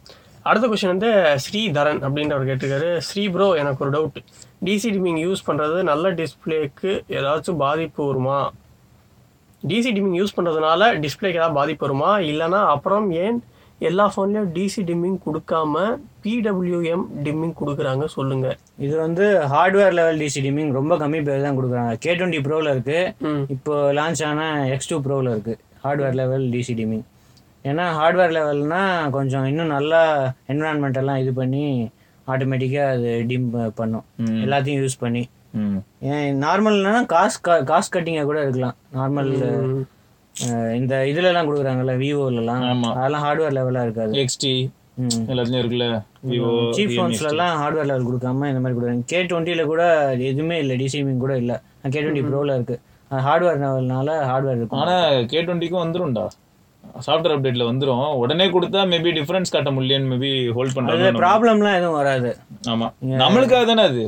அடுத்த 0.48 0.64
கொஸ்டின் 0.70 0.92
வந்து 0.92 1.10
ஸ்ரீதரன் 1.44 2.00
அப்படின்றவர் 2.06 2.48
கேட்டிருக்காரு. 2.48 2.90
ஸ்ரீ 3.06 3.22
ப்ரோ 3.34 3.46
எனக்கு 3.60 3.82
ஒரு 3.84 3.92
டவுட் 3.94 4.18
டிசி 4.66 4.88
டிமிங் 4.96 5.20
யூஸ் 5.26 5.42
பண்ணுறது 5.46 5.78
நல்ல 5.90 6.10
டிஸ்பிளேக்கு 6.20 6.90
ஏதாச்சும் 7.16 7.60
பாதிப்பு 7.64 8.02
வருமா? 8.10 8.38
டிசி 9.70 9.90
டிமிங் 9.96 10.18
யூஸ் 10.20 10.36
பண்ணுறதுனால 10.36 10.90
டிஸ்பிளேக்கு 11.04 11.40
ஏதாவது 11.40 11.58
பாதிப்பு 11.60 11.84
வருமா? 11.86 12.10
இல்லைனா 12.30 12.60
அப்புறம் 12.74 13.06
ஏன் 13.24 13.38
எல்லா 13.88 14.04
ஃபோன்லேயும் 14.12 14.50
டிசி 14.56 14.82
டிம்மிங் 14.90 15.18
கொடுக்காம 15.26 15.84
பிடபிள்யூஎம் 16.24 17.04
டிம்மிங் 17.24 17.56
கொடுக்குறாங்க 17.60 18.04
சொல்லுங்கள் 18.16 18.58
இது 18.78 18.94
வந்து 19.04 19.24
ஹார்ட்வேர் 19.52 19.96
லெவல் 19.98 20.20
டிசி 20.22 20.40
டிமிங் 20.44 20.70
ரொம்ப 20.78 20.94
கம்மி 21.02 21.18
பேர் 21.26 21.44
தான் 21.46 21.56
கொடுக்குறாங்க. 21.58 21.92
கே 22.04 22.12
டுவெண்ட்டி 22.18 22.40
ப்ரோவில் 22.46 22.70
இருக்கு. 22.74 22.98
ம். 23.28 23.42
இப்போ 23.54 23.74
லான்ச் 23.98 24.22
ஆன 24.30 24.40
எக்ஸ் 24.74 24.90
டூ 24.92 24.96
ப்ரோவில் 25.06 25.30
இருக்கு. 25.34 25.54
ஹார்ட்வேர் 25.84 26.18
லெவல் 26.20 26.44
டிசி 26.54 26.74
டிமிங் 26.80 27.04
ஏன்னா 27.64 27.84
ஹார்ட்வேர் 27.98 28.34
லெவல்னா 28.36 28.80
கொஞ்சம் 29.16 29.46
இன்னும் 29.50 29.72
நல்லா 29.76 30.00
என்விரான்மெண்ட் 30.52 30.98
எல்லாம் 31.02 31.20
இது 31.22 31.32
பண்ணி 31.40 31.62
ஆட்டோமேட்டிக்காக 32.26 32.92
அது 32.96 33.10
டிம் 33.30 33.48
பண்ணும். 33.80 34.04
எல்லாத்தையும் 34.44 34.82
யூஸ் 34.82 35.02
பண்ணி. 35.04 35.22
ஏன் 36.12 36.38
நார்மல்னா 36.44 36.94
காசு 37.14 37.36
காசு 37.70 37.88
கட்டிங்காக 37.96 38.28
கூட 38.30 38.38
இருக்கலாம். 38.44 38.76
நார்மல் 38.98 39.30
இந்த 40.78 40.94
இதுலலாம் 41.10 41.48
கொடுக்குறாங்கல்ல 41.48 41.94
விவோலலாம். 42.04 42.64
அதெல்லாம் 42.98 43.24
ஹார்ட்வேர் 43.26 43.56
லெவலாக 43.58 43.86
இருக்காது. 43.88 44.14
எக்ஸ்டி 44.22 44.52
எல்லாத்துலயும் 45.02 45.62
இருக்குல்ல? 45.62 45.86
விவோ 46.30 46.50
சீப் 46.76 46.92
ஃபோன்ஸ்லலாம் 46.94 47.54
ஹார்ட்வேர் 47.60 47.88
லெவல் 47.90 48.08
கொடுக்காம 48.08 48.48
இந்த 48.52 48.60
மாதிரி 48.60 48.76
கொடுக்குறாங்க. 48.76 49.04
கே 49.12 49.20
டுவெண்ட்டியில் 49.30 49.70
கூட 49.72 49.84
எதுவுமே 50.30 50.58
இல்லை 50.58 50.76
டிசிமிங் 50.82 51.22
கூட 51.24 51.36
இல்லை. 51.36 51.56
கே 51.92 52.00
டுவெண்ட்டி 52.02 52.24
ப்ரோவில் 52.28 52.54
இருக்குது 52.56 52.80
அது 53.10 53.22
ஹார்ட்வேர் 53.28 53.60
லெவல்னால 53.64 54.10
ஹார்ட்வேர் 54.30 54.58
இருக்கும். 54.60 54.80
ஆனா 54.82 54.96
கே 55.32 55.42
டுவெண்ட்டிக்கும் 55.42 55.84
வந்துரும்டா. 55.84 56.26
சாஃப்ட்வேர் 57.06 57.34
அப்டேட்ல 57.34 57.64
வந்துரும். 57.70 58.02
உடனே 58.22 58.46
கொடுத்தா 58.46 58.80
மேபி 58.92 59.10
டிஃபரன்ஸ் 59.18 59.52
காட்ட 59.54 59.70
முடியலன்னு 59.70 60.10
மேபி 60.12 60.30
ஹோல்ட் 60.56 60.76
பண்றாங்க 60.76 61.10
ப்ராப்ளம்லாம் 61.22 61.78
எதுவும் 61.78 61.98
வராது. 62.00 62.30
ஆமா. 62.72 62.88
நம்மளுக்காக 63.22 63.64
தானே 63.66 63.82
அது? 63.82 64.04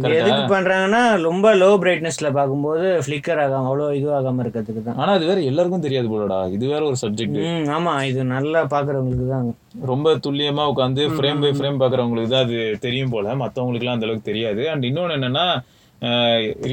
இது 0.00 0.18
எதுக்கு 0.20 0.42
பண்ணுறாங்கன்னா 0.52 1.02
ரொம்ப 1.28 1.46
லோ 1.62 1.70
பிரைட்னஸில் 1.82 2.28
பார்க்கும்போது 2.38 2.86
ஃப்ளிக்கர் 3.04 3.40
ஆகாம 3.44 3.68
அவ்வளோ 3.70 3.88
இதுவாகாமல் 3.98 4.42
இருக்கிறதுக்கு 4.44 4.82
தான். 4.86 4.98
ஆனா 5.02 5.10
அது 5.18 5.24
வேற 5.30 5.40
எல்லாருக்கும் 5.50 5.84
தெரியாது 5.86 6.08
போலடா. 6.12 6.38
இது 6.56 6.64
வேற 6.74 6.82
ஒரு 6.90 6.98
சப்ஜெக்ட் 7.02 7.40
ம் 7.48 7.66
ஆமாம் 7.76 8.00
இது 8.10 8.22
நல்லா 8.36 8.62
பார்க்குறவங்களுக்கு 8.74 9.26
தான். 9.34 9.48
ரொம்ப 9.92 10.14
துல்லியமா 10.26 10.64
உட்காந்து 10.72 11.04
ஃப்ரேம் 11.16 11.42
பை 11.44 11.52
ஃப்ரேம் 11.58 11.82
பாக்குறவங்களுக்கு 11.82 12.32
தான் 12.36 12.46
அது 12.46 12.60
தெரியும் 12.86 13.12
போல. 13.16 13.34
மத்தவங்களுக்குலாம் 13.42 13.98
அந்த 13.98 14.08
அளவுக்கு 14.08 14.30
தெரியாது. 14.30 14.64
அண்ட் 14.74 14.86
இன்னொன்னு 14.90 15.18
என்னன்னா 15.18 15.46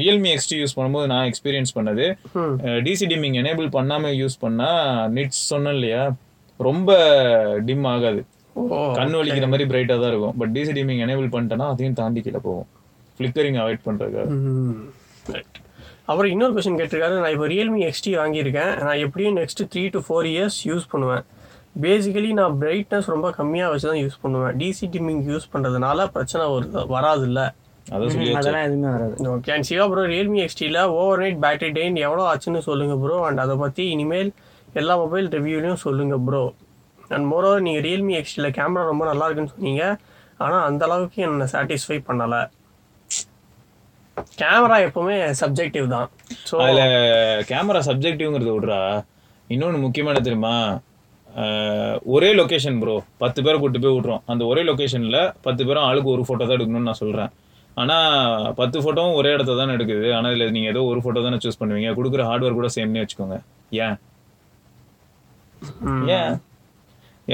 ரியல்மி 0.00 0.28
எக்ஸ்டி 0.34 0.56
யூஸ் 0.60 0.76
பண்ணும்போது 0.76 1.08
நான் 1.12 1.26
எக்ஸ்பீரியன்ஸ் 1.30 1.76
பண்ணது. 1.78 2.06
டிசி 2.86 3.06
டிம்மிங் 3.10 3.38
எனேபிள் 3.42 3.68
பண்ணாம 3.76 4.12
யூஸ் 4.22 4.36
பண்ணா 4.44 4.70
நிட்ஸ் 5.18 5.42
சொன்னேன் 5.52 5.76
இல்லையா? 5.78 6.02
ரொம்ப 6.68 6.90
டிம் 7.66 7.86
ஆகாது. 7.92 8.22
கண் 8.98 9.16
வலிக்கிற 9.18 9.48
மாதிரி 9.50 9.66
பிரைட்டா 9.72 9.96
தான் 10.00 10.10
இருக்கும். 10.12 10.36
பட் 10.40 10.52
டிசி 10.54 10.72
டிமிங் 10.78 11.02
எனேபிள் 11.04 11.28
பண்ணிட்டேன்னா 11.34 11.66
அதையும் 11.72 11.98
தாண்டி 12.00 12.20
கீழே 12.26 12.40
போகும். 12.46 12.66
Flickering 13.18 13.58
avoid. 13.62 13.84
Right. 15.34 15.54
அப்புறம் 16.10 16.30
இன்னொரு 16.34 16.52
கொஸ்டின் 16.56 16.78
கேட்டிருக்காரு. 16.80 17.14
நான் 17.22 17.32
இப்போ 17.34 17.46
ரியல்மி 17.52 17.80
எக்ஸ்டி 17.88 18.10
வாங்கியிருக்கேன். 18.18 18.70
நான் 18.86 19.00
எப்படியும் 19.06 19.36
next 19.38 19.62
three 19.72 19.82
to 19.94 20.00
four 20.06 20.26
years 20.34 20.58
use 20.68 20.86
பண்ணுவேன். 20.92 21.24
பேசிக்கலி 21.84 22.30
நான் 22.38 22.54
பிரைட்னஸ் 22.62 23.08
ரொம்ப 23.14 23.28
கம்மியாக 23.38 23.72
வச்சு 23.72 23.86
தான் 23.90 24.00
யூஸ் 24.02 24.16
பண்ணுவேன். 24.22 24.54
டிசி 24.60 24.86
டிம்மிங் 24.94 25.20
யூஸ் 25.30 25.46
பண்ணுறதுனால 25.54 26.06
பிரச்சனை 26.14 26.44
வருது 26.54 26.84
வராதுல்ல. 26.94 27.42
அதெல்லாம் 27.96 28.64
எதுவுமே 28.68 28.88
வராது. 28.94 29.14
Okay 29.34 29.52
and 29.56 29.66
Siva 29.68 29.84
bro 29.92 30.02
Realme 30.14 30.40
எக்ஸ்டியில் 30.46 30.80
over 30.96 31.20
night 31.22 31.38
battery 31.44 31.70
drain 31.78 31.94
எவ்வளோ 32.06 32.24
ஆச்சுன்னு 32.30 32.60
சொல்லுங்கள் 32.68 33.00
ப்ரோ 33.04 33.18
அண்ட் 33.28 33.42
அதை 33.44 33.56
பற்றி 33.64 33.84
இனிமேல் 33.94 34.30
எல்லா 34.80 34.96
மொபைல் 35.02 35.28
ரிவ்யூலையும் 35.36 35.80
சொல்லுங்கள் 35.86 36.22
ப்ரோ 36.28 36.42
அண்ட் 37.14 37.26
மோரோவர் 37.32 37.64
நீங்கள் 37.66 37.84
ரியல்மி 37.88 38.14
எக்ஸ்டியில் 38.20 38.54
கேமரா 38.58 38.84
ரொம்ப 38.92 39.04
நல்லா 39.10 39.26
இருக்குன்னு 39.28 39.54
சொன்னீங்க. 39.54 39.84
ஆனால் 40.44 40.64
அந்த 40.70 40.82
அளவுக்கு 40.88 41.20
என்னை 41.28 41.46
சாட்டிஸ்ஃபை 41.54 41.98
பண்ணலை. 42.08 42.40
கேமரா 44.40 44.76
எப்பவுமே 44.86 45.16
சப்ஜெக்டிவ் 45.40 45.86
தான். 45.94 46.08
ஸோ 46.50 46.56
அதுல 46.64 46.82
கேமரா 47.50 47.80
சப்ஜெக்டிவ்ங்கிறத 47.88 48.52
விட்றா. 48.56 48.80
இன்னொன்னு 49.54 49.84
முக்கியமான 49.86 50.20
தெரியுமா? 50.26 50.54
ஒரே 52.14 52.30
லொகேஷன் 52.40 52.78
ப்ரோ 52.82 52.94
பத்து 53.22 53.38
பேரை 53.44 53.56
கூட்டு 53.62 53.82
போய் 53.84 53.96
விட்றோம். 53.96 54.22
அந்த 54.32 54.42
ஒரே 54.50 54.62
லொகேஷன்ல 54.70 55.18
பத்து 55.46 55.62
பேரும் 55.68 55.86
ஆளுக்கு 55.88 56.14
ஒரு 56.14 56.22
ஃபோட்டோ 56.26 56.44
தான் 56.46 56.56
எடுக்கணும்னு 56.56 56.90
நான் 56.90 57.02
சொல்றேன். 57.02 57.30
ஆனா 57.82 57.96
பத்து 58.60 58.78
ஃபோட்டோவும் 58.82 59.16
ஒரே 59.18 59.30
இடத்துல 59.36 59.58
தானே 59.60 59.74
எடுக்குது. 59.76 60.06
ஆனா 60.16 60.28
இதுல 60.34 60.46
நீங்க 60.56 60.68
ஏதோ 60.74 60.80
ஒரு 60.92 61.00
ஃபோட்டோ 61.02 61.20
தானே 61.26 61.38
சூஸ் 61.44 61.60
பண்ணுவீங்க. 61.60 61.90
கொடுக்குற 61.98 62.22
ஹார்ட்வேர் 62.28 62.58
கூட 62.58 62.70
சேம்னே 62.76 63.02
வச்சுக்கோங்க. 63.04 63.38
ஏன்? 63.84 63.96
ஏன்? 66.18 66.32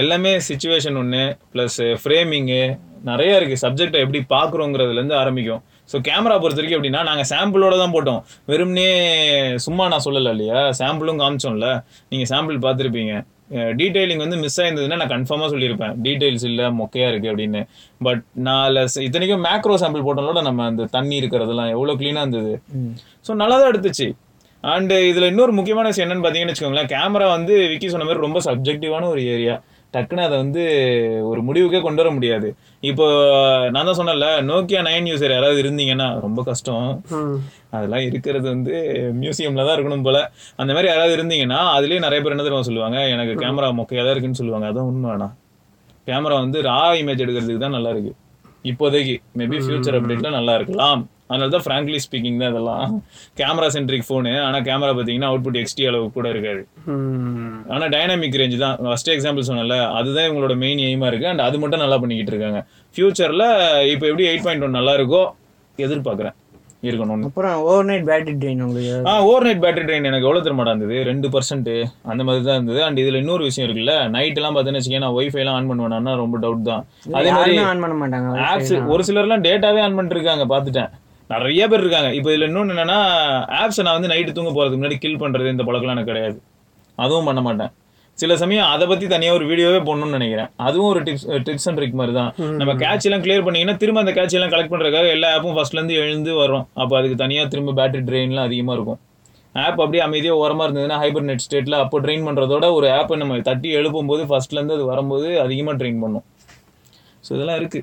எல்லாமே 0.02 0.32
சுச்சுவேஷன் 0.48 0.98
ஒன்று 1.02 1.22
ப்ளஸ் 1.52 1.80
ஃப்ரேமிங்கு 2.02 2.62
நிறைய 3.10 3.38
இருக்கு. 3.38 3.56
சப்ஜெக்டை 3.64 3.98
எப்படி 4.04 4.20
பார்க்குறோங்கிறதுலேருந்து 4.34 5.16
ஆரம்பிக்கும். 5.22 5.62
ஸோ 5.92 5.96
கேமரா 6.08 6.36
பொறுத்த 6.42 6.60
வரைக்கும் 6.60 6.78
எப்படின்னா 6.78 7.02
நாங்கள் 7.10 7.28
சாம்பிளோட 7.32 7.74
தான் 7.82 7.94
போட்டோம். 7.94 8.20
வெறும்னே 8.50 8.88
சும்மா 9.66 9.84
நான் 9.92 10.04
சொல்லலை 10.06 10.32
இல்லையா? 10.36 10.60
சாம்பிளும் 10.80 11.20
காமிச்சோம்ல. 11.22 11.68
நீங்கள் 12.12 12.30
சாம்பிள் 12.32 12.64
பார்த்துருப்பீங்க. 12.66 13.14
டீடைலிங் 13.78 14.22
வந்து 14.24 14.36
மிஸ் 14.42 14.58
ஆயிருந்ததுன்னா 14.60 14.98
நான் 15.00 15.12
கன்ஃபார்மாக 15.14 15.48
சொல்லியிருப்பேன். 15.54 15.94
டீடைல்ஸ் 16.04 16.46
இல்லை 16.50 16.66
மொக்கையாக 16.78 17.10
இருக்குது 17.12 17.32
அப்படின்னு. 17.32 17.60
பட் 18.06 18.22
நான் 18.46 18.78
இத்தனைக்கும் 19.06 19.44
மேக்ரோ 19.48 19.76
சாம்பிள் 19.82 20.06
போட்டோம்ல 20.06 20.42
நம்ம 20.48 20.64
அந்த 20.70 20.88
தண்ணி 20.96 21.16
இருக்கிறதெல்லாம் 21.22 21.72
எவ்வளோ 21.74 21.94
க்ளீனாக 22.00 22.24
இருந்தது. 22.26 22.54
ஸோ 23.26 23.34
நல்லா 23.42 23.58
தான் 23.60 23.70
எடுத்துச்சு. 23.72 24.08
அண்ட் 24.64 24.92
இதில் 25.10 25.30
இன்னொரு 25.30 25.52
முக்கியமான 25.58 25.86
விஷயம் 25.90 26.06
என்னன்னு 26.06 26.24
பார்த்தீங்கன்னு 26.24 26.52
வச்சுக்கோங்களேன். 26.54 26.90
கேமரா 26.94 27.26
வந்து 27.36 27.54
விக்கி 27.72 27.88
சொன்ன 27.94 28.06
மாதிரி 28.08 28.26
ரொம்ப 28.26 28.40
சப்ஜெக்டிவான 28.48 29.08
ஒரு 29.14 29.22
ஏரியா 29.34 29.54
டக்குன்னு 29.94 30.24
அதை 30.26 30.36
வந்து 30.42 30.62
ஒரு 31.30 31.40
முடிவுக்கே 31.48 31.80
கொண்டு 31.86 32.00
வர 32.02 32.10
முடியாது. 32.16 32.48
இப்போ 32.90 33.06
நான் 33.74 33.88
தான் 33.88 33.98
சொன்னேன்ல 33.98 34.28
நோக்கியா 34.50 34.80
நைன் 34.88 35.08
யூசர் 35.10 35.34
யாராவது 35.36 35.60
இருந்தீங்கன்னா 35.64 36.08
ரொம்ப 36.24 36.42
கஷ்டம். 36.48 36.88
அதெல்லாம் 37.76 38.04
இருக்கிறது 38.08 38.46
வந்து 38.54 38.74
மியூசியம்ல 39.22 39.66
தான் 39.68 39.76
இருக்கணும் 39.76 40.06
போல. 40.08 40.18
அந்த 40.62 40.70
மாதிரி 40.76 40.90
யாராவது 40.92 41.16
இருந்தீங்கன்னா 41.18 41.60
அதுலயே 41.76 42.04
நிறைய 42.06 42.20
பேர் 42.24 42.36
என்ன 42.36 42.46
தெரியுமா 42.46 42.68
சொல்லுவாங்க? 42.70 42.98
எனக்கு 43.14 43.34
கேமரா 43.44 43.70
மொக்கையா 43.80 44.04
தான் 44.04 44.14
இருக்குன்னு 44.14 44.40
சொல்லுவாங்க. 44.42 44.68
அதான் 44.72 44.90
உண்மை 44.92 45.10
வேணா 45.14 45.30
கேமரா 46.08 46.38
வந்து 46.44 46.60
ரா 46.70 46.78
இமேஜ் 47.00 47.24
எடுக்கிறதுக்கு 47.24 47.64
தான் 47.66 47.76
நல்லா 47.78 47.92
இருக்கு. 47.94 48.14
இப்போதைக்கு 48.70 49.16
மேபி 49.38 49.58
ஃபியூச்சர் 49.64 49.96
அப்டேட்ல 49.98 50.30
நல்லா 50.38 50.54
இருக்கலாம். 50.58 51.02
அதனால 51.30 51.48
தான் 51.54 51.64
ஃப்ராங்க்லி 51.66 51.98
ஸ்பீக்கிங் 52.04 52.38
தான் 52.42 52.52
இதெல்லாம். 52.52 52.84
கேமரா 53.40 53.68
சென்ட்ரிக் 53.76 54.06
ஃபோனு 54.08 54.34
ஆனா 54.46 54.58
கேமரா 54.68 54.92
பார்த்தீங்கன்னா 54.98 55.30
அவுட்புட் 55.30 55.58
எக்ஸ்டி 55.62 55.88
அளவு 55.90 56.06
கூட 56.16 56.28
இருக்காது. 56.34 56.62
ஆனா 57.74 57.86
டைனாமிக் 57.96 58.38
ரேஞ்ச் 58.42 58.56
தான். 58.66 58.76
ஃபர்ஸ்ட் 58.90 59.12
எக்ஸாம்பிள் 59.16 59.48
சொன்னல 59.50 59.80
அதுதான் 59.98 60.28
இவங்களோட 60.28 60.56
மெயின் 60.64 60.84
எய்மா 60.90 61.10
இருக்கு. 61.12 61.28
அண்ட் 61.32 61.46
அது 61.48 61.58
மட்டும் 61.64 61.84
நல்லா 61.84 61.98
பண்ணிக்கிட்டு 62.04 62.34
இருக்காங்க. 62.34 62.62
ஃபியூச்சர்ல 62.94 63.44
இப்போ 63.94 64.06
எப்படி 64.12 64.26
எயிட் 64.30 64.46
பாயிண்ட் 64.46 64.66
ஒன் 64.68 64.78
நல்லா 64.80 64.94
இருக்கோ 65.00 65.22
எதிர்பார்க்குறேன். 65.86 66.36
இருக்கணும்னு 66.88 67.28
அப்புறம் 67.28 67.58
ஓவர் 67.68 67.86
நைட் 67.88 68.06
பேட்டரி 68.08 68.32
ட்ரெயின் 68.40 68.62
உங்களுக்கு 68.64 68.96
ஆ 69.10 69.12
ஓவர் 69.28 69.44
நைட் 69.46 69.62
பேட்டரி 69.62 69.84
ட்ரெயின் 69.88 70.08
எனக்கு 70.08 70.26
எவ்வளோ 70.28 70.40
திரும்ப 70.46 70.64
இருந்தது? 70.66 70.96
ரெண்டு 71.08 71.26
பர்சன்ட் 71.34 71.70
அந்த 72.12 72.22
மாதிரி 72.26 72.42
தான் 72.48 72.58
இருந்தது. 72.58 72.80
அண்ட் 72.86 72.98
இதுல 73.02 73.20
இன்னொரு 73.22 73.44
விஷயம் 73.48 73.66
இருக்குல்ல 73.68 73.94
நைட் 74.16 74.38
எல்லாம் 74.40 74.54
பார்த்தீங்கன்னு 74.56 74.82
வச்சுக்கேன் 74.82 75.04
நான் 75.06 75.16
ஒய்ஃபை 75.20 75.40
எல்லாம் 75.44 75.56
ஆன் 75.60 75.70
பண்ணுவேன்னா 75.70 76.14
ரொம்ப 76.22 76.38
டவுட் 76.44 76.68
தான். 76.70 76.84
அதே 77.20 77.30
மாதிரி 77.36 77.54
ஆன் 77.70 77.82
பண்ண 77.84 77.96
மாட்டாங்க 78.02 78.44
ஆப்ஸ் 78.50 78.74
ஒரு 78.94 79.04
சிலர்லாம் 79.08 79.46
டேட்டாவே 79.48 79.82
ஆன் 79.86 79.96
பண்ணிட்டு 79.98 80.18
இருக்காங்க 80.18 80.46
பார்த்துட்டேன். 80.52 80.92
நிறைய 81.32 81.62
பேர் 81.70 81.82
இருக்காங்க. 81.84 82.08
இப்போ 82.18 82.30
இதுல 82.32 82.48
இன்னொன்று 82.50 82.74
என்னன்னா 82.74 82.98
ஆப்ஸை 83.60 83.82
நான் 83.86 83.96
வந்து 83.98 84.10
நைட்டு 84.12 84.34
தூங்க 84.36 84.50
போறதுக்கு 84.56 84.80
முன்னாடி 84.80 84.98
கில் 85.04 85.22
பண்றது 85.22 85.54
இந்த 85.54 85.64
பழக்கம்லாம் 85.68 85.96
எனக்கு 85.96 86.12
கிடையாது. 86.12 86.36
அதுவும் 87.04 87.28
பண்ண 87.28 87.40
மாட்டேன். 87.46 87.72
சில 88.18 88.32
சமயம் 88.42 88.68
அதை 88.72 88.84
பத்தி 88.90 89.06
தனியா 89.12 89.30
ஒரு 89.36 89.44
வீடியோவே 89.50 89.78
போடணும்னு 89.86 90.16
நினைக்கிறேன். 90.18 90.50
அதுவும் 90.66 90.90
ஒரு 90.90 91.00
டிப்ஸ் 91.06 91.24
டிப்ஸ் 91.46 91.66
அண்ட் 91.68 91.78
ட்ரிக் 91.78 91.96
மாதிரி 92.00 92.12
தான் 92.18 92.30
நம்ம 92.60 92.72
கேட்ச் 92.82 93.06
எல்லாம் 93.08 93.24
கிளியர் 93.24 93.44
பண்ணீங்கன்னா 93.46 93.76
திரும்ப 93.82 94.02
அந்த 94.04 94.12
கேட்ச் 94.18 94.36
எல்லாம் 94.38 94.52
கலெக்ட் 94.54 94.72
பண்றதுக்காக 94.74 95.08
எல்லா 95.16 95.30
ஆப்பும் 95.36 95.56
ஃபர்ஸ்ட்ல 95.56 95.78
இருந்து 95.80 95.96
எழுந்து 96.02 96.34
வரும். 96.42 96.64
அப்போ 96.82 96.94
அதுக்கு 97.00 97.16
தனியா 97.24 97.44
திரும்ப 97.54 97.74
பேட்டரி 97.80 98.04
ட்ரெயின்லாம் 98.10 98.48
அதிகமா 98.50 98.74
இருக்கும். 98.78 99.00
ஆப் 99.54 99.80
அப்படியே 99.82 100.02
அமைதியாக 100.08 100.42
ஓரமா 100.42 100.64
இருந்ததுன்னா 100.66 100.98
ஹைபர் 101.02 101.26
நெட் 101.30 101.44
ஸ்டேட்ல 101.46 101.78
அப்போ 101.84 101.96
ட்ரெயின் 102.04 102.26
பண்றதோட 102.28 102.68
ஒரு 102.76 102.86
ஆப்பை 102.98 103.16
நம்ம 103.22 103.40
தட்டி 103.48 103.68
எழுப்பும் 103.80 104.10
போது 104.12 104.22
ஃபர்ஸ்ட்ல 104.30 104.58
இருந்து 104.58 104.76
அது 104.78 104.86
வரும்போது 104.92 105.28
அதிகமா 105.44 105.74
ட்ரெயின் 105.80 106.00
பண்ணும். 106.04 106.24
ஸோ 107.26 107.30
இதெல்லாம் 107.36 107.58
இருக்கு. 107.62 107.80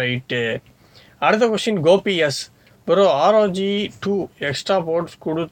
ரைட்டு 0.00 0.40
அடுத்த 1.26 1.44
question 1.52 1.80
Gopi 1.86 2.14
S 2.26 2.40
bro 2.88 3.06
ROG 3.26 3.72
two 4.04 4.14
extra 4.48 4.76
ports 4.88 5.16
கொடு 5.24 5.44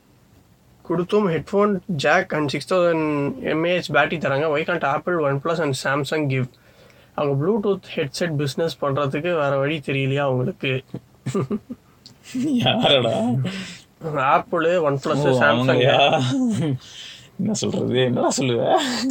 கொடுத்தும் 0.89 1.27
headphone 1.35 1.73
jack 2.05 2.35
and 2.37 2.51
six 2.53 2.71
thousand 2.73 3.09
mAh 3.53 3.91
battery 3.97 4.19
தராங்க. 4.25 4.47
Why 4.55 4.67
can't 4.69 4.87
Apple 4.93 5.17
one 5.29 5.39
plus 5.45 5.63
and 5.65 5.77
Samsung 5.85 6.27
give 6.33 6.47
அவங்க 7.19 7.35
ப்ளூடூத் 7.41 7.89
ஹெட்செட் 7.97 8.35
பிஸ்னஸ் 8.43 8.77
பண்ணுறதுக்கு 8.83 9.31
வேறு 9.43 9.57
வழி 9.63 9.79
தெரியலையா 9.89 10.23
அவங்களுக்கு? 10.29 10.73
யாரடா? 12.63 13.15
Apple 14.37 14.67
one 14.89 14.99
plus 15.05 15.27
Samsung? 15.43 15.85
என்ன 17.39 17.53
சொல்றது? 17.53 17.99
என்னடா 18.05 18.29
சொல்லுவ? 18.39 18.61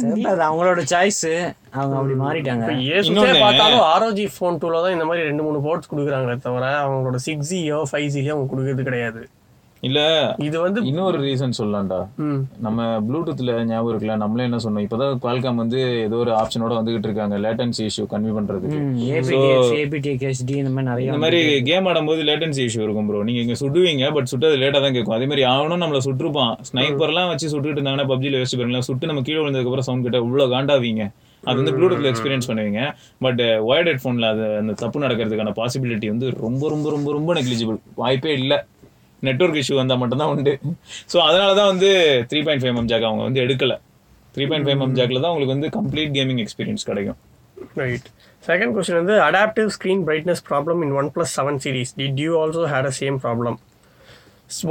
தெரியல 0.02 0.26
அது 0.26 0.42
அவங்களோட 0.42 0.78
சாய்ஸ் 0.90 1.54
அவங்க 1.70 1.96
அப்படி 1.96 2.14
மாறிட்டாங்க. 2.14 2.64
இன்னொன்னு- 3.10 3.40
பார்த்தாலும் 3.40 3.80
ஆர்ஓஜி 3.80 4.18
ஃபோன் 4.18 4.58
டூவில் 4.58 4.82
தான் 4.82 4.92
இந்த 4.92 5.04
மாதிரி 5.04 5.26
ரெண்டு 5.26 5.42
மூணு 5.42 5.60
போர்ட்ஸ் 5.60 5.94
கொடுக்குறாங்களே 5.94 6.36
தவிர 6.38 6.66
அவங்களோட 6.86 7.14
சிக்ஸ் 7.14 7.48
ஜியோ 7.48 7.86
ஃபைவ் 7.92 8.06
ஜியோ 8.06 8.34
அவங்க 8.34 8.56
கொடுக்கறது 8.56 8.82
கிடையாது. 8.82 9.28
இல்ல 9.82 10.00
இது 10.46 10.56
வந்து 10.64 10.80
இன்னொரு 10.90 11.18
ரீசன் 11.24 11.56
சொல்லலாம்டா. 11.58 11.98
நம்ம 12.66 12.86
ப்ளூடூத்ல 13.08 13.52
ஞாபகம் 13.70 13.90
இருக்குல்ல 13.90 14.14
நம்மளே 14.22 14.46
என்ன 14.48 14.58
சொன்னோம்? 14.64 14.84
இப்பதான் 14.86 15.18
குவால்காம் 15.22 15.60
வந்து 15.62 15.80
ஏதோ 16.06 16.16
ஒரு 16.24 16.32
ஆப்ஷனோட 16.38 16.72
வந்துகிட்டு 16.78 17.08
இருக்காங்க 17.08 17.36
லேட்டன்சி 17.44 17.82
இஷ்யூ 17.90 18.04
கன்வி 18.12 18.32
பண்றதுக்கு. 18.36 18.78
இந்த 18.78 20.72
மாதிரி 20.76 20.88
நிறைய 20.88 21.08
இந்த 21.10 21.20
மாதிரி 21.24 21.40
கேம் 21.68 21.88
ஆடும்போது 21.90 22.22
லேட்டன்சி 22.30 22.62
இஷ்யூ 22.68 22.82
இருக்கும் 22.86 23.08
ப்ரோ 23.10 23.22
நீங்க 23.28 23.42
இங்க 23.44 23.56
சுடுவீங்க 23.62 24.10
பட் 24.16 24.30
சுட்டது 24.32 24.56
லேட்டா 24.62 24.80
தான் 24.84 24.96
கேட்கும். 24.96 25.16
அதே 25.18 25.28
மாதிரி 25.32 25.44
அவனும் 25.54 25.82
நம்மள 25.84 26.00
சுட்டுருப்பான். 26.08 26.54
ஸ்னைப்பர்லாம் 26.70 27.30
வச்சு 27.32 27.52
சுட்டுட்டு 27.54 27.78
இருந்தாங்கன்னா 27.78 28.08
பப்ஜில 28.12 28.40
யோசிச்சு 28.40 28.60
பாருங்களேன் 28.60 28.88
சுட்டு 28.90 29.10
நம்ம 29.12 29.24
கீழே 29.28 29.40
விழுந்ததுக்கு 29.40 29.70
அப்புறம் 29.72 29.88
சவுண்ட் 29.88 30.06
கிட்ட 30.08 30.20
இவ்வளவு 30.24 30.54
காண்டாவீங்க. 30.54 31.04
அது 31.42 31.56
வந்து 31.60 31.74
ப்ளூடூத்ல 31.78 32.10
எக்ஸ்பீரியன்ஸ் 32.12 32.48
பண்ணுவீங்க. 32.50 32.80
பட் 33.24 33.42
ஒயர்ட் 33.70 33.90
ஹெட்ஃபோன்ல 33.90 34.28
அது 34.34 34.44
அந்த 34.62 34.72
தப்பு 34.82 35.04
நடக்கிறதுக்கான 35.04 35.52
பாசிபிலிட்டி 35.58 36.08
வந்து 36.12 36.28
ரொம்ப 36.44 36.68
ரொம்ப 36.74 36.86
ரொம்ப 36.96 37.08
ரொம்ப 37.18 37.30
நெக்லிஜிபிள் 37.38 37.78
வாய்ப்பே 38.02 38.32
இல்லை. 38.40 38.58
நெட்வொர்க் 39.22 39.60
இஷ்யூ 39.62 39.76
வந்தால் 39.80 40.00
மட்டும்தான் 40.02 40.32
உண்டு. 40.34 40.54
ஸோ 41.12 41.16
அதனால 41.28 41.50
தான் 41.60 41.70
வந்து 41.72 41.90
three 42.30 42.40
point 42.46 42.62
five 42.64 42.78
M 42.80 42.90
jack 42.92 43.06
அவங்க 43.10 43.22
வந்து 43.28 43.42
எடுக்கல. 43.44 43.74
த்ரீ 44.34 44.46
பாயிண்ட் 44.48 44.66
ஃபைவ் 44.66 44.82
எம் 44.86 44.96
ஜாக்ல 44.98 45.20
தான் 45.24 45.32
உங்களுக்கு 45.34 45.54
வந்து 45.56 45.70
கம்ப்ளீட் 45.78 46.12
கேமிங் 46.16 46.40
எக்ஸ்பீரியன்ஸ் 46.44 46.86
கிடைக்கும். 46.90 47.18
ரைட் 47.80 48.08
செகண்ட் 48.48 48.72
கொஸ்டின் 48.74 49.00
வந்து 49.02 49.14
adaptive 49.28 49.70
screen 49.76 50.02
brightness 50.08 50.42
problem 50.50 50.80
in 50.86 50.92
one 51.00 51.08
plus 51.14 51.32
seven 51.38 51.60
series 51.64 51.94
did 52.00 52.20
you 52.24 52.32
also 52.42 52.64
had 52.72 52.88
a 52.90 52.92
same 53.00 53.16
problem 53.24 53.56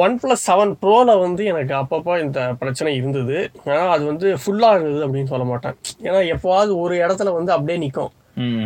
one 0.04 0.14
plus 0.24 0.44
seven 0.50 0.74
ப்ரோவில் 0.84 1.22
வந்து 1.24 1.44
எனக்கு 1.52 1.74
அப்பப்போ 1.80 2.14
இந்த 2.26 2.40
பிரச்சனை 2.62 2.92
இருந்தது. 3.00 3.38
ஆனால் 3.70 3.92
அது 3.96 4.04
வந்து 4.12 4.28
ஃபுல்லாக 4.42 4.78
இருந்தது 4.78 5.02
அப்படின்னு 5.06 5.32
சொல்ல 5.34 5.46
மாட்டேன். 5.50 5.76
ஏன்னா 6.08 6.22
எப்போவாவது 6.36 6.72
ஒரு 6.84 6.96
இடத்துல 7.06 7.34
வந்து 7.38 7.52
அப்படியே 7.56 7.78
நிற்கும் 7.84 8.14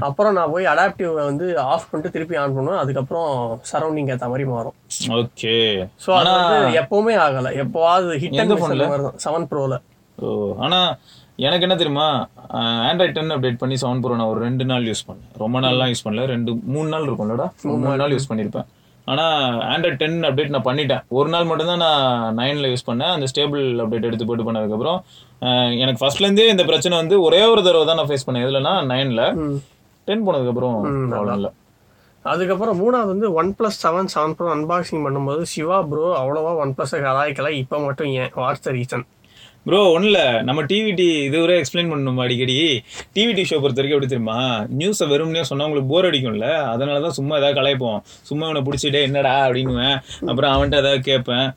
அப்புறம் 0.08 0.36
நான் 0.38 0.52
போய் 0.54 0.70
அடாப்டிவ் 0.74 1.14
வந்து 1.30 1.48
ஆஃப் 1.72 1.88
பண்ணிட்டு 1.90 2.14
திருப்பி 2.16 2.38
ஆன் 2.42 2.56
பண்ணுவேன். 2.58 2.82
அதுக்கப்புறம் 2.84 3.30
சரௌண்டிங் 3.72 4.10
ஏற்ற 4.14 4.28
மாதிரி 4.32 4.46
மாறும். 4.54 4.76
ஓகே. 5.20 5.56
ஸோ 6.06 6.10
அது 6.20 6.32
வந்து 6.38 6.80
எப்பவுமே 6.82 7.16
ஆகலை. 7.26 7.52
எப்போவாது 7.64 8.18
ஹிட் 8.24 8.40
அண்ட் 8.44 8.60
phone 8.64 8.76
ல? 8.82 8.90
மாதிரி 8.94 9.06
தான். 9.08 9.20
செவன் 9.26 9.48
ப்ரோவில் 9.52 9.78
ஓ 10.18 10.28
ஆனா 10.66 10.80
எனக்கு 11.48 11.66
என்ன 11.66 11.76
தெரியுமா? 11.82 12.08
ஆண்ட்ராய்ட் 12.88 13.16
டென் 13.18 13.34
அப்டேட் 13.36 13.62
பண்ணி 13.62 13.76
செவன் 13.84 14.02
ப்ரோ 14.04 14.18
நான் 14.22 14.32
ஒரு 14.34 14.42
ரெண்டு 14.48 14.66
நாள் 14.72 14.88
யூஸ் 14.90 15.06
பண்ணேன். 15.10 15.30
ரொம்ப 15.44 15.60
நாள்லாம் 15.66 15.92
யூஸ் 15.92 16.06
பண்ணல. 16.08 16.26
ரெண்டு 16.34 16.52
மூணு 16.74 16.90
நாள் 16.94 17.08
இருக்கும்லடா? 17.08 17.48
மூணு 17.70 18.02
நாள். 18.02 18.16
யூஸ் 18.16 18.30
பண்ணியிருப்பேன் 18.32 18.68
ஆனா 19.12 19.26
ஆண்ட்ராய்ட் 19.74 20.00
டென் 20.02 20.18
அப்டேட் 20.28 20.54
நான் 20.56 20.66
பண்ணிட்டேன். 20.68 21.04
ஒரு 21.20 21.30
நாள் 21.34 21.48
மட்டும் 21.50 21.70
தான் 21.72 21.84
நான் 21.86 22.36
நைன்ல 22.40 22.70
யூஸ் 22.72 22.88
பண்ணேன். 22.90 23.14
அந்த 23.16 23.28
ஸ்டேபிள் 23.32 23.64
அப்டேட் 23.84 24.08
எடுத்து 24.10 24.28
போட்டு 24.30 24.48
பண்ணதுக்கப்புறம் 24.48 25.00
எனக்கு 25.84 26.02
ஃபர்ஸ்ட்ல 26.02 26.28
இருந்தே 26.28 26.50
இந்த 26.54 26.64
பிரச்சனை 26.72 26.96
வந்து 27.02 27.18
ஒரே 27.28 27.42
ஒரு 27.54 27.62
தடவை 27.68 27.86
தான் 27.90 28.00
நான் 28.02 28.10
ஃபேஸ் 28.12 28.28
பண்ணேன். 28.28 28.46
எதுலனா 28.48 28.74
நைன்ல 28.92 29.24
டென் 30.08 30.26
போனதுக்கப்புறம் 30.28 30.78
ப்ராப்ளம் 31.14 31.38
இல்லை. 31.40 31.52
அதுக்கப்புறம் 32.26 32.78
மூணாவது 32.82 33.12
வந்து 33.14 33.28
one 33.42 33.52
plus 33.58 33.78
seven 33.84 34.10
seven 34.14 34.34
pro 34.38 34.48
unboxing 34.56 35.04
பண்ணும்போது 35.06 35.44
சிவா 35.54 35.78
ப்ரோ 35.92 36.08
அவ்வளோவா 36.22 36.52
ஒன் 36.64 36.74
ப்ளஸை 36.78 37.00
கலாய்க்கல. 37.06 37.50
இப்போ 37.62 37.78
மட்டும் 37.86 38.10
ஏன்? 38.22 38.32
வாட்ஸ் 38.42 38.66
த 38.66 38.72
ரீசன் 38.78 39.06
ப்ரோ 39.70 39.80
ஒன்றும் 39.96 40.38
நம்ம 40.48 40.62
டிவிடி 40.70 41.06
இதுவரை 41.26 41.56
எக்ஸ்பிளைன் 41.62 41.90
பண்ணணும் 41.92 42.22
அடிக்கடி? 42.24 42.56
டிவிடி 43.16 43.44
ஷோ 43.50 43.58
பொறுத்த 43.64 43.80
வரைக்கும் 43.80 43.98
எப்படி 43.98 44.10
தெரியுமா? 44.14 44.38
நியூஸை 44.80 45.06
வெறும்னே 45.12 45.44
சொன்னால் 45.50 45.68
உங்களுக்கு 45.68 45.92
போர் 45.92 46.08
அடிக்கும்ல. 46.10 46.48
அதனால 46.74 47.02
தான் 47.06 47.16
சும்மா 47.18 47.34
ஏதாவது 47.40 47.58
கலாய்ப்போம். 47.60 48.00
சும்மா 48.30 48.46
இவனை 48.50 48.62
பிடிச்சிட்டே 48.68 49.02
என்னடா 49.08 49.36
அப்படின்னுவேன். 49.48 49.98
அப்புறம் 50.30 50.54
அவன்கிட்ட 50.54 50.84
ஏதாவது 50.84 51.02
கேட்பேன். 51.10 51.48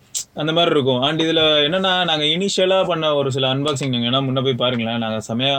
அந்த 0.42 0.52
மாதிரி 0.57 0.75
இருக்கும். 0.76 1.00
அண்ட் 1.07 1.23
இதில் 1.26 1.45
என்னென்னா 1.69 1.92
நாங்கள் 2.11 2.33
இனிஷியலாக 2.35 2.85
பண்ண 2.90 3.14
ஒரு 3.21 3.33
சில 3.37 3.49
அன்பாக்சிங் 3.54 3.95
நீங்கள் 3.95 4.11
வேணா 4.11 4.21
முன்னே 4.26 4.42
போய் 4.49 4.62
பாருங்களேன். 4.64 5.00
நாங்கள் 5.04 5.26
செமையா 5.31 5.54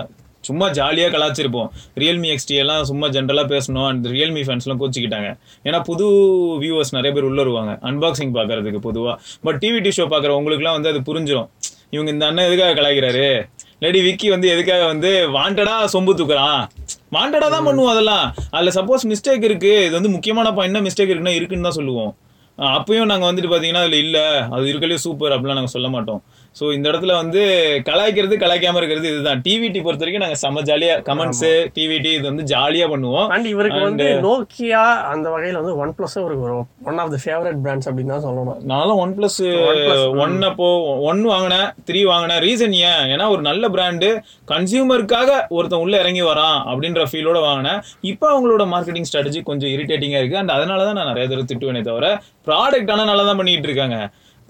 சும்மா 0.50 0.66
ஜாலியாக 0.78 1.12
கலாச்சிருப்போம் 1.16 1.70
ரியல்மி 2.02 2.30
எக்ஸ்டி 2.36 2.56
எல்லாம் 2.64 2.82
சும்மா 2.90 3.08
ஜென்ரலாக 3.18 3.48
பேசணும். 3.54 3.88
அண்ட் 3.92 4.08
ரியல்மி 4.16 4.42
ஃபேன்ஸ்லாம் 4.48 4.82
கோச்சிக்கிட்டாங்க. 4.82 5.30
ஏன்னா 5.68 5.80
புது 5.90 6.08
வியூவர்ஸ் 6.64 6.96
நிறைய 7.00 7.12
பேர் 7.18 7.30
உள்ள 7.32 7.40
வருவாங்க. 7.44 7.74
அன்பாக்சிங் 7.90 8.34
பார்க்கறதுக்கு 8.40 8.82
பொதுவாக 8.88 9.16
பட் 9.48 9.62
டிவிடி 9.64 9.94
ஷோ 10.00 10.06
பார்க்குற 10.14 10.34
உங்களுக்குலாம் 10.42 10.78
வந்து 10.80 10.92
அது 10.94 11.02
புரிஞ்சிடும் 11.10 11.50
இவங்க 11.94 12.10
இந்த 12.16 12.26
அண்ணன் 12.30 12.48
எதுக்காக 12.50 12.74
கலாய்க்கிறாரு? 12.78 13.28
லேடி 13.84 14.00
விக்கி 14.08 14.28
வந்து 14.34 14.48
எதுக்காக 14.54 14.84
வந்து 14.92 15.10
வாண்டடா 15.38 15.76
சொம்பு 15.94 16.12
தூக்குறான்? 16.20 16.62
வாண்டடா 17.16 17.48
தான் 17.56 17.66
பண்ணுவோம் 17.68 17.92
அதெல்லாம். 17.94 18.26
அதில் 18.56 18.76
சப்போஸ் 18.78 19.04
மிஸ்டேக் 19.12 19.44
இருக்கு. 19.50 19.74
இது 19.88 19.96
வந்து 19.98 20.14
முக்கியமான 20.16 20.54
பாயிண்ட் 20.58 20.74
என்ன 20.74 20.84
மிஸ்டேக் 20.88 21.12
இருக்குன்னா 21.12 21.34
இருக்குன்னு 21.40 21.68
தான் 21.70 21.78
சொல்லுவோம். 21.80 22.12
அப்பயும் 22.78 23.10
நாங்கள் 23.12 23.30
வந்துட்டு 23.30 23.52
பார்த்தீங்கன்னா 23.52 23.84
அதில் 23.84 24.02
இல்லை. 24.06 24.26
அது 24.56 24.66
இருக்கலே 24.72 24.98
சூப்பர் 25.06 25.34
அப்படிலாம் 25.36 25.60
நாங்கள் 25.60 25.76
சொல்ல 25.76 25.88
மாட்டோம். 25.96 26.22
ஸோ 26.60 26.64
இந்த 26.76 26.86
இடத்துல 26.92 27.14
வந்து 27.22 27.42
கலாய்க்கிறது 27.90 28.36
கலாய்க்காம 28.44 28.80
இருக்கிறது 28.80 29.08
இதுதான். 29.12 29.40
டிவிடி 29.46 29.80
பொறுத்த 29.86 30.04
வரைக்கும் 30.04 30.24
நாங்கள் 30.26 30.42
செம்ம 30.42 30.64
ஜாலியாக 30.70 31.04
கமெண்ட்ஸு 31.08 31.52
டிவிடி 31.78 32.12
இது 32.18 32.26
வந்து 32.30 32.44
ஜாலியாக 32.52 32.92
பண்ணுவோம். 32.94 33.28
அண்ட் 33.36 33.48
இவருக்கு 33.54 33.80
வந்து 33.88 34.08
நோக்கியா 34.26 34.84
அந்த 35.12 35.28
வகையில் 35.36 35.60
வந்து 35.62 35.74
ஒன் 35.84 35.94
ப்ளஸ் 35.98 36.18
ஒரு 36.26 36.36
one 36.90 37.00
of 37.04 37.12
the 37.16 37.20
favourite 37.24 37.60
brands 37.64 37.90
அப்படின்னு 37.92 38.14
தான் 38.16 38.26
சொல்லணும். 38.28 38.60
நானும் 38.74 39.00
ஒன் 39.06 39.16
பிளஸ் 39.20 39.40
ஒன் 40.26 40.36
அப்போ 40.50 40.68
ஒன் 41.12 41.24
வாங்கினேன் 41.32 41.68
த்ரீ 41.90 42.02
வாங்கினேன். 42.12 42.42
ரீசன் 42.48 42.76
ஏன்? 42.92 43.04
ஏன்னா 43.14 43.28
ஒரு 43.36 43.44
நல்ல 43.50 43.70
பிராண்டு 43.76 44.10
கன்சியூமருக்காக 44.54 45.30
ஒருத்தன் 45.58 45.84
உள்ள 45.86 45.96
இறங்கி 46.04 46.24
வரான் 46.32 46.60
அப்படின்ற 46.72 47.08
ஃபீலோட 47.12 47.42
வாங்கினேன். 47.48 47.80
இப்போ 48.12 48.28
அவங்களோட 48.34 48.66
மார்க்கெட்டிங் 48.74 49.10
ஸ்ட்ராட்டஜி 49.12 49.42
கொஞ்சம் 49.50 49.74
இரிட்டேட்டிங்காக 49.78 50.22
இருக்கு. 50.24 50.42
அண்ட் 50.44 50.56
அதனால 50.58 50.86
தான் 50.90 51.00
நான் 51.00 51.12
நிறைய 51.14 51.26
தடவை 51.32 51.48
திட்டுவேனே 51.54 51.84
தவிர 51.90 52.06
ப்ராடக்ட் 52.50 52.94
ஆனால் 52.96 53.10
நல்லா 53.12 53.26
தான் 53.32 53.42
பண்ணிட்டு 53.42 53.70
இருக்காங்க. 53.72 53.98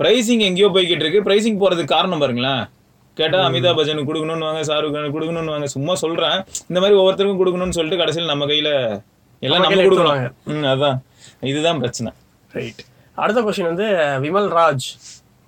ப்ரைசிங் 0.04 0.46
எங்கேயோ 0.50 0.70
போய்கிட்டு 0.78 1.06
இருக்கு 1.06 1.26
ப்ரைசிங் 1.28 1.60
போறதுக்கு 1.64 1.96
காரணம் 1.96 2.24
பாருங்களேன். 2.24 2.64
கேட்டா 3.18 3.40
அமிதாப் 3.48 3.78
பச்சனுக்கு 3.78 4.10
கொடுக்கணும்னு 4.10 4.48
வாங்க 4.48 4.62
ஷாருக் 4.70 4.96
கொடுக்கணும்னு 5.16 5.54
வாங்க. 5.56 5.68
சும்மா 5.74 5.96
சொல்றேன். 6.04 6.38
இந்த 6.70 6.80
மாதிரி 6.84 7.00
ஒவ்வொருத்தருக்கும் 7.00 7.42
கொடுக்கணும்னு 7.42 7.78
சொல்லிட்டு 7.78 8.02
கடைசியில் 8.02 8.32
நம்ம 8.32 8.46
கையில 8.52 8.70
எல்லாம் 9.48 9.64
நம்ம 9.64 9.84
கொடுக்கணும். 9.88 10.34
ம் 10.54 10.66
அதான். 10.74 10.98
இதுதான் 11.52 11.82
பிரச்சனை. 11.84 12.12
ரைட் 12.58 12.82
அடுத்த 13.24 13.40
கொஸ்டின் 13.42 13.70
வந்து 13.72 13.88
விமல் 14.24 14.48
ராஜ். 14.60 14.88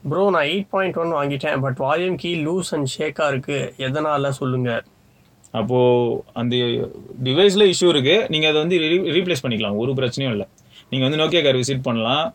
ப்ரோ 0.10 0.24
நான் 0.36 0.48
எயிட் 0.52 0.70
பாயிண்ட் 0.74 0.98
ஒன் 1.04 1.14
வாங்கிட்டேன் 1.20 1.62
but 1.66 1.80
volume 1.86 2.18
key 2.24 2.32
loose 2.48 2.72
and 2.78 2.90
ஷேக்காக 2.98 3.30
இருக்கு. 3.34 3.60
எதனால 3.88 4.30
சொல்லுங்க? 4.40 4.72
அப்போ 5.60 5.80
அந்த 6.42 6.56
டிவைஸ்ல 7.28 7.66
இஷ்யூ 7.72 7.90
இருக்கு. 7.94 8.16
நீங்க 8.34 8.48
அதை 8.52 8.60
வந்து 8.64 8.78
ரீப்ளேஸ் 9.18 9.44
பண்ணிக்கலாம். 9.46 9.78
ஒரு 9.84 9.92
பிரச்சனையும் 10.00 10.34
இல்லை. 10.36 10.48
நீங்க 10.90 11.04
வந்து 11.08 11.22
நோக்கியா 11.22 11.44
கார் 11.44 11.62
விசிட் 11.62 11.88
பண்ணலாம். 11.90 12.26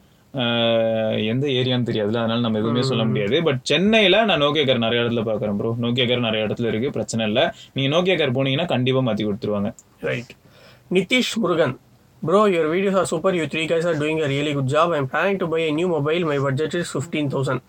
எந்த 1.31 1.45
ஏரியான்னு 1.61 1.89
தெரியாதுல 1.89 2.21
அதனால 2.23 2.41
நம்ம 2.41 2.59
எதுவுமே 2.59 2.83
சொல்ல 2.91 3.05
முடியாது 3.05 3.37
பட் 3.43 3.61
சென்னையில 3.71 4.19
நான் 4.31 4.43
நோக்கியா 4.45 4.65
கார் 4.69 4.85
நிறைய 4.85 5.03
இடத்துல 5.03 5.23
பார்க்குறேன் 5.29 5.57
ப்ரோ 5.61 5.71
நோக்கியா 5.85 6.07
கார் 6.11 6.27
நிறைய 6.27 6.47
இடத்துல 6.47 6.69
இருக்கு 6.73 6.91
பிரச்சனை 6.97 7.25
இல்லை 7.31 7.45
நீங்க 7.75 7.89
நோக்கியா 7.97 8.17
கார் 8.21 8.37
போனீங்கன்னா 8.39 8.67
கண்டிப்பா 8.75 9.03
மாத்தி 9.09 9.25
கொடுத்துருவாங்க 9.29 9.71
right 10.09 10.33
Nitish 10.91 11.35
Murugan 11.45 11.75
bro 12.23 12.41
your 12.55 12.71
videos 12.75 12.99
are 13.01 13.11
super 13.13 13.37
you 13.41 13.45
three 13.53 13.65
guys 13.67 13.85
are 13.91 13.99
doing 14.05 14.19
a 14.21 14.31
really 14.35 14.53
good 14.59 14.69
job 14.69 14.89
i'm 14.97 15.07
planning 15.13 15.39
to 15.43 15.47
buy 15.47 15.61
a 15.69 15.73
new 15.73 15.89
mobile 15.89 16.25
my 16.31 16.39
budget 16.47 16.75
is 16.81 16.89
15000 16.95 17.61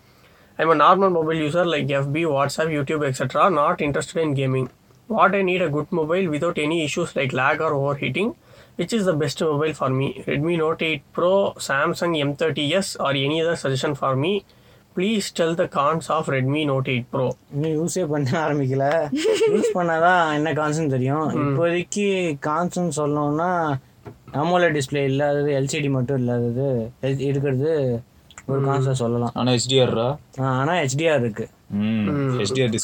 i'm 0.58 0.70
a 0.70 0.78
normal 0.82 1.10
mobile 1.10 1.40
user 1.46 1.64
like 1.64 1.86
fb 2.00 2.24
whatsapp 2.34 2.70
youtube 2.76 3.04
etc 3.08 3.44
not 3.52 3.80
interested 3.80 4.18
in 4.24 4.32
gaming 4.40 4.66
what 5.08 5.34
i 5.34 5.42
need 5.42 5.62
a 5.62 5.70
good 5.76 5.90
mobile 6.00 6.26
without 6.28 6.58
any 6.58 6.78
issues 6.84 7.10
like 7.18 7.32
lag 7.32 7.60
or 7.60 7.72
overheating 7.78 8.28
which 8.78 8.92
is 8.92 9.04
the 9.04 9.14
best 9.14 9.40
mobile 9.42 9.72
for 9.72 9.90
me? 9.90 10.22
Redmi 10.26 10.56
note 10.56 10.82
8 10.84 11.02
pro 11.12 11.32
samsung 11.66 12.12
m30s 12.24 12.96
or 13.00 13.12
any 13.18 13.40
other 13.42 13.56
suggestion 13.56 13.94
for 13.94 14.16
me? 14.16 14.32
Please 14.96 15.30
tell 15.30 15.54
the 15.54 15.68
cons 15.68 16.10
of 16.10 16.28
redmi 16.28 16.66
note 16.66 16.88
8 16.88 17.04
pro. 17.12 17.26
இன்னும் 17.54 17.74
யூஸே 17.76 18.08
பண்ண 18.08 18.30
ஆரம்பிக்கல. 18.42 18.86
Use 19.48 19.70
பண்ணாதான் 19.78 20.34
என்ன 20.34 20.52
கான்ஸ்னு 20.52 20.86
தெரியும்? 20.88 21.28
இப்போதைக்கு 21.38 22.06
கான்ஸ்னு 22.46 22.92
சொல்லணும்னா 22.96 23.50
அமோல 24.34 24.68
display 24.72 25.04
இல்லாதது 25.04 25.52
எல்சிடி 25.52 25.90
மட்டும் 25.90 26.18
இல்லாதது 26.18 26.66
எல்- 27.02 27.20
இருக்கிறது 27.20 27.70
ஒரு 28.46 28.60
கான்ஸாக 28.62 28.92
சொல்லலாம். 28.92 29.32
ஆனா 29.34 29.52
ஹெச்டிஆர்ரா 29.52 30.06
ஆ, 30.40 30.46
ஆனா 30.54 30.72
ஹெச்டிஆர் 30.74 31.20
இருக்கு 31.20 31.44
ம் 31.44 31.46
ஹெச்டிஆர் 31.46 31.50
டிஸ்பிளே 31.50 31.61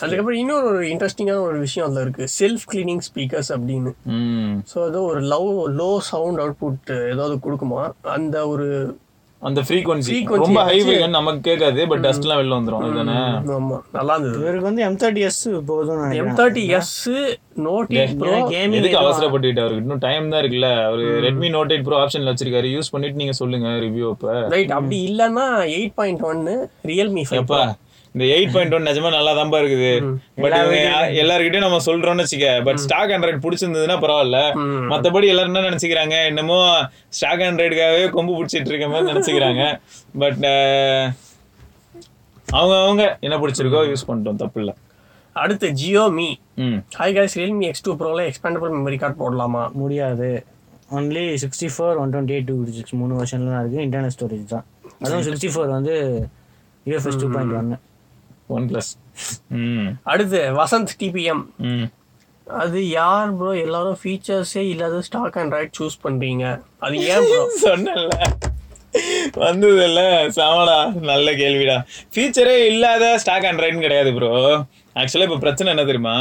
அதுக்கப்புறம் 0.03 0.39
இன்னொரு 0.39 0.67
ஒரு 0.67 0.85
இன்ட்ரெஸ்டிங்கான 0.87 1.41
ஒரு 1.41 1.59
விஷயம் 1.59 1.87
அதில் 1.89 2.05
இருக்குது 2.05 2.31
செல்ஃப் 2.41 2.65
கிளீனிங் 2.73 3.03
ஸ்பீக்கர்ஸ் 3.09 3.53
அப்படின்னு. 3.57 3.93
ம். 4.19 4.55
ஸோ 4.73 4.87
ஏதோ 4.89 5.03
ஒரு 5.03 5.21
லவ் 5.35 5.51
லோ 5.83 5.91
சவுண்ட் 6.13 6.41
அவுட்புட் 6.45 6.95
ஏதாவது 7.13 7.37
கொடுக்குமா? 7.47 7.83
அந்த 8.03 8.49
ஒரு 8.49 8.97
அந்த 9.43 9.61
ஃப்ரீக்வன்சி 9.61 10.13
Frequency 10.13 10.45
ரொம்ப 10.45 10.63
ஹை 10.69 10.79
நமக்கு 11.09 11.41
கேட்காது 11.41 11.81
பட் 11.87 12.01
டஸ்ட்லாம் 12.07 12.39
வெளில 12.41 12.57
வந்துரும். 12.59 12.81
அதுதானே? 12.85 13.19
ஆமாம் 13.57 13.85
நல்லா 13.93 14.15
இருந்தது. 14.15 14.39
இவருக்கு 14.41 14.69
வந்து 14.69 14.83
எம் 14.87 14.97
தேர்ட்டி 15.03 15.23
எஸ் 15.29 15.43
போதும்னு 15.69 16.17
M 16.23 16.33
thirty 16.41 16.65
S 16.79 16.97
note 17.67 17.93
bro 18.23 18.33
gaming 18.55 18.79
எதுக்கு 18.81 18.99
அவசரப்பட்டுட்டு 19.03 19.63
அவருக்கு? 19.65 19.85
இன்னும் 19.85 20.03
டைம் 20.07 20.31
தான் 20.33 20.43
இருக்குல்ல. 20.43 20.71
அவரு 20.89 21.05
ரெட்மி 21.27 21.51
நோட் 21.57 21.73
எயிட் 21.75 21.87
ப்ரோ 21.89 22.01
ஆப்ஷன்ல 22.05 22.33
வச்சிருக்காரு. 22.33 22.71
யூஸ் 22.77 22.93
பண்ணிட்டு 22.95 23.21
நீங்க 23.23 23.37
சொல்லுங்க 23.43 23.69
ரிவ்யூ 23.87 24.09
அப்ப. 24.15 24.33
ரைட் 24.55 24.75
அப்படி 24.79 24.99
இல்லைன்னா 25.11 25.47
எயிட் 25.77 25.95
பாயிண்ட் 25.95 26.25
ஒன்னு 26.31 26.57
ரியல்மி 26.93 27.25
ஃபைவ் 27.29 27.43
எப்பா? 27.43 27.63
இந்த 28.15 28.25
எயிட் 28.37 28.53
பாயிண்ட் 28.55 28.75
ஒன் 28.77 28.89
நிஜமா 28.89 29.11
நல்லா 29.17 29.33
தான்ப்பா 29.39 29.59
இருக்குது 29.63 29.91
பட் 30.43 30.57
எல்லாருக்கிட்டையும் 31.23 31.67
நம்ம 31.67 31.81
சொல்றோம்னு 31.89 32.25
வச்சுக்க. 32.25 32.49
பட் 32.67 32.81
ஸ்டாக் 32.85 33.13
ஆண்ட்ராய்டு 33.15 33.45
பிடிச்சிருந்ததுன்னா 33.47 33.97
பரவாயில்ல. 34.05 34.41
மத்தபடி 34.93 35.29
எல்லாரும் 35.33 35.53
என்ன 35.53 35.65
நினைச்சுக்கிறாங்க? 35.69 36.17
என்னமோ 36.33 36.59
ஸ்டாக் 37.19 37.45
ஆண்ட்ராய்டுக்காகவே 37.49 38.05
கொம்பு 38.17 38.37
பிடிச்சிட்டு 38.39 38.73
இருக்க 38.73 38.89
மாதிரி 38.93 39.11
நினைச்சுக்கிறாங்க. 39.13 39.65
பட் 40.23 40.43
அவங்க 42.59 42.75
அவங்க 42.85 43.05
என்ன 43.27 43.39
பிடிச்சிருக்கோ 43.41 43.81
யூஸ் 43.93 44.07
பண்ணிட்டோம். 44.11 44.39
தப்பு 44.43 44.61
இல்ல. 44.63 44.73
அடுத்து 45.37 45.67
Jio 45.81 46.05
me. 46.19 46.29
Hi 46.99 47.13
guys 47.17 47.35
Realme 47.41 47.67
X 47.71 47.85
two 47.87 47.93
ப்ரோவில் 47.99 48.29
expandable 48.31 48.71
memory 48.77 48.97
card 49.03 49.17
போடலாமா? 49.23 49.65
முடியாது. 49.81 50.31
Only 50.99 51.25
sixty 51.43 51.69
four 51.75 51.99
one 52.03 52.13
twenty 52.15 52.35
eight 52.37 52.49
two 52.51 52.57
six 52.79 52.95
மூணு 53.01 53.15
வருஷன்ல 53.21 53.51
தான் 53.55 53.63
இருக்குது 53.63 53.85
இன்டர்னல் 53.87 54.15
ஸ்டோரேஜ் 54.17 54.47
தான். 54.55 54.65
அதுவும் 55.05 55.27
சிக்ஸ்டி 55.27 55.51
ஃபோர் 55.55 55.71
வந்து 55.77 55.95
யூஎஃப்எஸ் 56.91 57.21
டூ 57.23 57.29
பாயிண்ட் 57.35 57.55
ஒன்று 57.61 57.79
ஒன் 58.49 58.67
பிளஸ் 58.71 58.91
ம். 59.61 59.89
அடுத்து 60.05 60.41
வசந்த் 60.59 60.93
டிபிஎம் 61.01 61.43
ம். 61.71 61.87
அது 62.47 62.81
யார் 62.91 63.31
ப்ரோ 63.39 63.51
எல்லாரும் 63.65 63.99
ஃபீச்சர்ஸே 64.03 64.63
இல்லாத 64.73 65.01
ஸ்டாக் 65.09 65.37
ஆண்ட்ராய்ட் 65.37 65.75
சூஸ் 65.79 65.97
பண்றீங்க. 66.05 66.45
அது 66.79 66.97
ஏன் 67.13 67.27
ப்ரோ 67.31 67.41
சொன்னல 67.65 68.15
வந்ததுல்ல. 69.43 70.01
சாமடா 70.37 70.77
நல்ல 71.11 71.29
கேள்விடா. 71.33 71.75
ஃபீச்சரே 72.15 72.55
இல்லாத 72.71 73.05
ஸ்டாக் 73.23 73.47
ஆண்ட்ராய்டுன்னு 73.51 73.87
கிடையாது 73.87 74.13
ப்ரோ 74.17 74.31
ஆக்சுவலாக 74.97 75.29
இப்போ 75.29 75.39
பிரச்சனை 75.39 75.69
என்ன 75.75 75.85
தெரியுமா? 75.85 76.17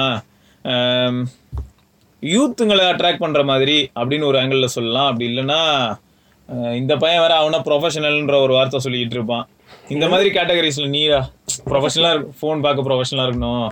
யூத்துங்களை 2.23 2.83
அட்ராக்ட் 2.91 3.23
பண்ற 3.23 3.41
மாதிரி 3.51 3.77
அப்படின்னு 3.99 4.29
ஒரு 4.31 4.37
ஆங்கிளில் 4.41 4.75
சொல்லலாம். 4.75 5.07
அப்படி 5.09 5.25
இல்லைன்னா 5.31 5.61
இந்த 6.79 6.93
பையன் 6.97 7.23
வேற 7.23 7.33
அவனா 7.41 7.59
ப்ரொஃபஷனல்ன்ற 7.67 8.35
ஒரு 8.45 8.53
வார்த்தை 8.57 8.79
சொல்லிக்கிட்டு 8.85 9.17
இருப்பான். 9.17 9.45
இந்த 9.95 10.05
மாதிரி 10.11 10.29
கேட்டகரிஸ்ல 10.37 10.87
நீரா 10.95 11.19
ப்ரொஃபஷனலா 11.71 12.11
ஃபோன் 12.39 12.61
பார்க்க 12.63 12.85
ப்ரொஃபஷனலா 12.87 13.25
இருக்கணும். 13.27 13.65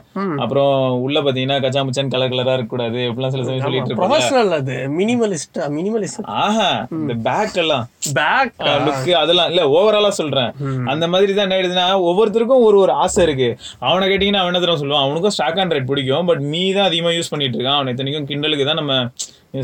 அப்புறம் 0.43 0.75
உள்ள 1.05 1.17
பாத்தீங்கன்னா 1.25 1.57
கச்சா 1.65 1.81
முச்சான் 1.88 2.11
கலர் 2.13 2.31
கலரா 2.33 2.53
இருக்க 2.57 2.71
கூடாது 2.73 2.99
இப்படிலாம் 3.07 3.33
சில 3.33 3.43
சமயம் 3.47 3.65
சொல்லிட்டு 3.65 3.91
இருப்பாங்க. 3.91 4.11
ப்ரொஃபஷனல் 4.13 4.53
அது. 4.59 4.75
மினிமலிஸ்ட் 4.99 5.59
மினிமலிஸ்ட் 5.77 6.29
ஆஹா 6.43 6.69
இந்த 6.99 7.15
பேக் 7.27 7.59
எல்லாம். 7.63 7.85
பேக் 8.19 8.53
லுக் 8.88 9.11
அதெல்லாம் 9.23 9.49
இல்ல 9.53 9.63
ஓவராலா 9.75 10.11
சொல்றேன். 10.21 10.51
அந்த 10.93 11.05
மாதிரி 11.13 11.31
தான் 11.33 11.47
என்ன 11.47 11.57
ஆயிடுதுன்னா 11.59 11.88
ஒவ்வொருத்தருக்கும் 12.09 12.65
ஒரு 12.67 12.79
ஒரு 12.85 12.95
ஆசை 13.03 13.21
இருக்கு. 13.27 13.49
அவனை 13.88 14.05
கேட்டீங்கன்னா 14.11 14.43
அவன் 14.43 14.59
என்ன 14.61 14.79
சொல்லுவான்? 14.83 15.05
அவனுக்கும் 15.07 15.35
ஸ்டாக் 15.38 15.61
அண்ட் 15.63 15.75
ரைட் 15.75 15.91
பிடிக்கும் 15.93 16.27
பட் 16.31 16.43
நீ 16.53 16.65
தான் 16.77 16.89
அதிகமா 16.91 17.13
யூஸ் 17.17 17.33
பண்ணிட்டு 17.33 17.57
இருக்கான். 17.59 17.79
அவனை 17.79 17.93
இத்தனைக்கும் 17.95 18.29
கிண்டலுக்கு 18.31 18.67
தான் 18.71 18.81
நம்ம 18.81 18.93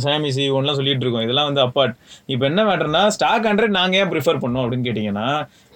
சாமிசி 0.04 0.44
ஒன்லாம் 0.58 0.78
சொல்லிட்டு 0.78 1.04
இருக்கோம். 1.06 1.24
இதெல்லாம் 1.26 1.48
வந்து 1.48 1.62
அப்பார்ட் 1.64 1.96
இப்போ 2.34 2.44
என்ன 2.50 2.62
மேட்டர்னா 2.68 3.02
ஸ்டாக் 3.16 3.48
ஹண்ட்ரட் 3.50 3.74
நாங்க 3.78 3.98
ஏன் 4.02 4.12
ப்ரிஃபர் 4.14 4.40
பண்ணோம் 4.44 4.64
அப்படின்னு 4.64 4.88
கேட்டீங்கன்னா 4.88 5.26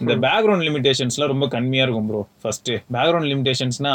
இந்த 0.02 0.14
பேக்ரவுண்ட் 0.26 0.66
லிமிடேஷன்ஸ்லாம் 0.68 1.32
ரொம்ப 1.34 1.48
கம்மியா 1.56 1.84
இருக்கும் 1.86 2.08
ப்ரோ 2.12 2.22
ஃபர்ஸ்ட் 2.42 2.70
பேக்ரவுண்ட் 2.96 3.30
லிமிடேஷன்ஸ்னா 3.32 3.94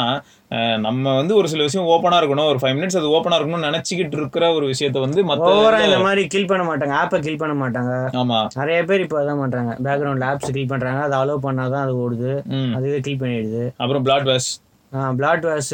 நம்ம 0.85 1.13
வந்து 1.19 1.33
ஒரு 1.39 1.47
சில 1.51 1.61
விஷயம் 1.67 1.89
ஓப்பனா 1.93 2.17
இருக்கணும். 2.21 2.49
ஒரு 2.51 2.59
ஃபைவ் 2.61 2.75
மினிட்ஸ் 2.77 2.97
அது 3.01 3.11
ஓப்பனா 3.17 3.37
இருக்கணும்னு 3.39 3.69
நினைச்சுக்கிட்டு 3.69 4.17
இருக்கிற 4.19 4.45
ஒரு 4.57 4.65
விஷயத்த 4.71 4.99
வந்து 5.05 5.21
மத்த 5.29 5.51
இந்த 5.87 5.99
மாதிரி 6.07 6.23
கில் 6.33 6.49
பண்ண 6.51 6.63
மாட்டாங்க. 6.69 6.95
ஆப்பை 7.01 7.19
கில் 7.27 7.41
பண்ண 7.43 7.53
மாட்டாங்க. 7.61 7.93
ஆமா. 8.21 8.39
நிறைய 8.59 8.79
பேர் 8.89 9.05
இப்போ 9.05 9.19
அதான் 9.23 9.41
பண்றாங்க. 9.43 9.73
பேக்ரவுண்ட்ல 9.87 10.29
ஆப்ஸ் 10.31 10.55
கில் 10.57 10.71
பண்றாங்க. 10.73 11.01
அதை 11.07 11.17
அலோவ் 11.21 11.45
பண்ணாதான் 11.47 11.83
அது 11.85 11.95
ஓடுது. 12.03 12.33
அதுவே 12.77 12.99
கில் 13.07 13.21
பண்ணிடுது. 13.23 13.63
அப்புறம் 13.83 14.05
bloatware 14.31 14.51
bloatware 15.49 15.73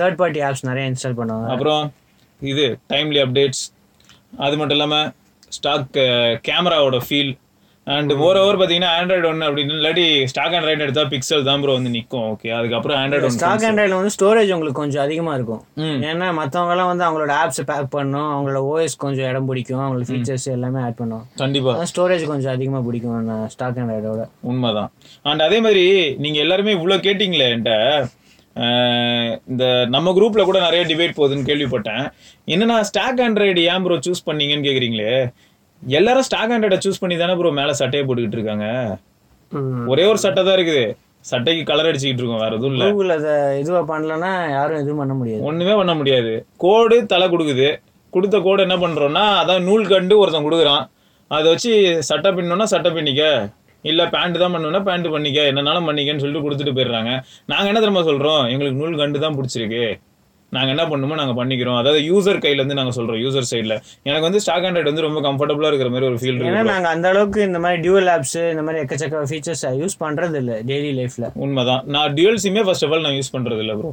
third 0.00 0.18
party 0.22 0.42
apps 0.48 0.66
நிறைய 0.70 0.90
இன்ஸ்டால் 0.90 1.18
பண்ணுவாங்க. 1.20 1.48
அப்புறம் 1.54 1.84
இது 2.52 2.66
டைம்லி 2.92 3.20
அப்டேட்ஸ் 3.24 3.64
அது 4.44 4.54
மட்டும் 4.58 4.76
இல்லாம 4.76 4.96
ஸ்டாக் 5.56 5.96
கேமராவோட 6.46 6.98
ஃபீல் 7.06 7.32
அண்ட் 7.86 8.12
மோர் 8.20 8.38
ஓவர் 8.42 8.56
பார்த்தீங்கன்னா 8.58 8.90
ஆண்ட்ராய்டு 8.98 9.26
ஒன்று 9.30 9.46
அப்படின்னு 9.48 9.74
இல்லாட்டி 9.78 10.04
ஸ்டாக் 10.30 10.54
ஆண்ட்ராய்டு 10.56 10.84
எடுத்தா 10.84 11.02
பிக்சல் 11.12 11.44
தான் 11.48 11.62
ப்ரோ 11.62 11.72
வந்து 11.78 11.92
நிற்கும் 11.96 12.24
ஓகே 12.30 12.50
அதுக்கப்புறம் 12.58 12.98
ஆண்ட்ராய்டு 13.00 13.32
ஸ்டாக் 13.36 13.66
ஆண்ட்ராய்டில் 13.68 13.96
வந்து 13.98 14.12
ஸ்டோரேஜ் 14.16 14.52
உங்களுக்கு 14.56 14.80
கொஞ்சம் 14.82 15.02
அதிகமா 15.06 15.32
இருக்கும். 15.38 15.62
ஏன்னா 16.10 16.28
மத்தவங்க 16.40 16.74
எல்லாம் 16.76 16.90
வந்து 16.92 17.06
அவங்களோட 17.08 17.34
ஆப்ஸ் 17.42 17.62
பேக் 17.70 17.92
பண்ணும் 17.96 18.30
அவங்களோட 18.34 18.62
ஓஎஸ் 18.72 18.96
கொஞ்சம் 19.04 19.28
இடம் 19.30 19.48
பிடிக்கும் 19.50 19.84
அவங்களோட 19.84 20.08
ஃபீச்சர்ஸ் 20.10 20.48
எல்லாமே 20.56 20.80
ஆட் 20.86 20.98
பண்ணும். 21.02 21.24
கண்டிப்பா. 21.44 21.74
ஸ்டோரேஜ் 21.92 22.26
கொஞ்சம் 22.32 22.54
அதிகமா 22.56 22.80
பிடிக்கும் 22.88 23.30
ஸ்டாக் 23.54 23.80
ஆண்ட்ராய்டோட 23.84 24.24
உண்மைதான். 24.52 24.90
அண்ட் 25.30 25.46
அதே 25.48 25.60
மாதிரி 25.68 25.86
நீங்க 26.24 26.40
எல்லாருமே 26.46 26.76
இவ்வளோ 26.80 26.98
கேட்டிங்களே 27.08 27.48
என்கிட்ட 27.54 27.74
இந்த 29.52 29.64
நம்ம 29.92 30.10
குரூப்ல 30.16 30.42
கூட 30.48 30.58
நிறைய 30.64 30.82
டிபேட் 30.90 31.16
போகுதுன்னு 31.16 31.48
கேள்விப்பட்டேன். 31.48 32.04
என்னன்னா 32.54 32.76
ஸ்டாக் 32.90 33.22
ஆண்ட்ராய்டு 33.24 33.62
ஏன் 33.72 33.84
ப்ரோ 33.86 33.96
சூஸ் 34.06 34.28
பண்ணீங்கன்னு 34.28 34.66
கேக்குறீங்களே? 34.66 35.14
எல்லாரும் 35.98 36.26
ஸ்டாக் 36.26 36.52
ஆண்ட்ராய்டை 36.54 36.78
சூஸ் 36.84 37.00
பண்ணி 37.02 37.16
தானே 37.22 37.34
ப்ரோ 37.38 37.50
மேல 37.60 37.72
சட்டையை 37.80 38.02
போட்டுக்கிட்டு 38.06 38.38
இருக்காங்க. 38.38 38.66
ஒரே 39.92 40.04
ஒரு 40.10 40.18
சட்டை 40.24 40.42
தான் 40.42 40.56
இருக்குது. 40.58 40.84
சட்டைக்கு 41.30 41.62
கலர் 41.70 41.88
அடிச்சுக்கிட்டு 41.88 42.22
இருக்கோம் 42.22 42.42
வேற 42.44 42.52
எதுவும் 42.58 42.74
இல்ல. 42.76 42.86
கூகுள் 42.92 43.12
அதை 43.16 43.34
இதுவா 43.62 43.80
பண்ணலன்னா 43.90 44.30
யாரும் 44.54 44.80
எதுவும் 44.82 45.00
பண்ண 45.02 45.14
முடியாது. 45.18 45.42
ஒண்ணுமே 45.48 45.74
பண்ண 45.80 45.92
முடியாது. 46.00 46.32
கோடு 46.64 46.96
தலை 47.12 47.26
கொடுக்குது. 47.34 47.68
கொடுத்த 48.16 48.36
கோடு 48.46 48.64
என்ன 48.66 48.76
பண்றோம்னா 48.84 49.24
அதான் 49.42 49.66
நூல் 49.68 49.84
கண்டு 49.92 50.14
ஒருத்தன் 50.22 50.46
கொடுக்குறான். 50.46 50.84
அதை 51.36 51.46
வச்சு 51.52 51.72
சட்டை 52.08 52.30
பின்னோம்னா 52.38 52.66
சட்டை 52.72 52.90
பின்னிக்க. 52.96 53.22
இல்ல 53.90 54.02
பேண்ட் 54.14 54.42
தான் 54.42 54.54
பண்ணணும்னா 54.54 54.82
பேண்ட் 54.88 55.08
பண்ணிக்க. 55.14 55.40
என்னனாலும் 55.52 55.88
பண்ணிக்கன்னு 55.88 56.22
சொல்லிட்டு 56.22 56.44
கொடுத்துட்டு 56.44 56.76
போயிடுறாங்க. 56.76 57.12
நாங்க 57.52 57.66
என்ன 57.70 57.80
தெரியுமா 57.84 58.04
சொல்றோம்? 58.10 58.42
எங்களுக்கு 58.52 58.80
நூல் 58.82 59.00
கண்டு 59.00 59.24
தான் 59.24 59.36
பிடிச்சிருக்கு. 59.38 59.84
நாங்க 60.56 60.70
என்ன 60.74 60.84
பண்ணுமோ 60.90 61.18
நாங்க 61.20 61.34
பண்ணிக்கிறோம். 61.38 61.78
அதாவது 61.80 62.00
யூசர் 62.08 62.42
கையில 62.44 62.60
இருந்து 62.60 62.78
நாங்க 62.78 62.94
சொல்றோம் 62.96 63.20
யூசர் 63.24 63.48
சைடுல 63.50 63.76
எனக்கு 64.08 64.26
வந்து 64.28 64.42
ஸ்டாக் 64.44 64.66
ஆண்ட்ராய்டு 64.68 64.90
வந்து 64.92 65.06
ரொம்ப 65.06 65.22
கம்ஃபர்டபுளா 65.26 65.70
இருக்கிற 65.70 65.90
மாதிரி 65.94 66.08
ஒரு 66.10 66.18
ஃபீல் 66.22 66.36
ஏன்னா 66.38 66.50
இருக்கு. 66.50 66.72
நாங்க 66.72 66.88
அந்த 66.94 67.08
அளவுக்கு 67.12 67.42
இந்த 67.48 67.60
மாதிரி 67.64 67.82
டியூவல் 67.84 68.10
ஆப்ஸ் 68.14 68.38
இந்த 68.52 68.64
மாதிரி 68.66 68.82
எக்கச்சக்க 68.84 69.24
ஃபீச்சர்ஸ் 69.32 69.64
யூஸ் 69.82 69.96
பண்றது 70.04 70.38
இல்ல 70.42 70.54
டெய்லி 70.70 70.92
லைஃப்ல 71.00 71.28
உண்மைதான். 71.46 71.84
நான் 71.96 72.14
டியூல் 72.18 72.42
சிம்மே 72.44 72.64
ஃபர்ஸ்ட் 72.68 72.86
ஆஃப் 72.88 72.94
ஆல் 72.96 73.06
நான் 73.08 73.18
யூஸ் 73.18 73.34
பண்றது 73.36 73.62
இல்ல 73.64 73.74
ப்ரோ 73.80 73.92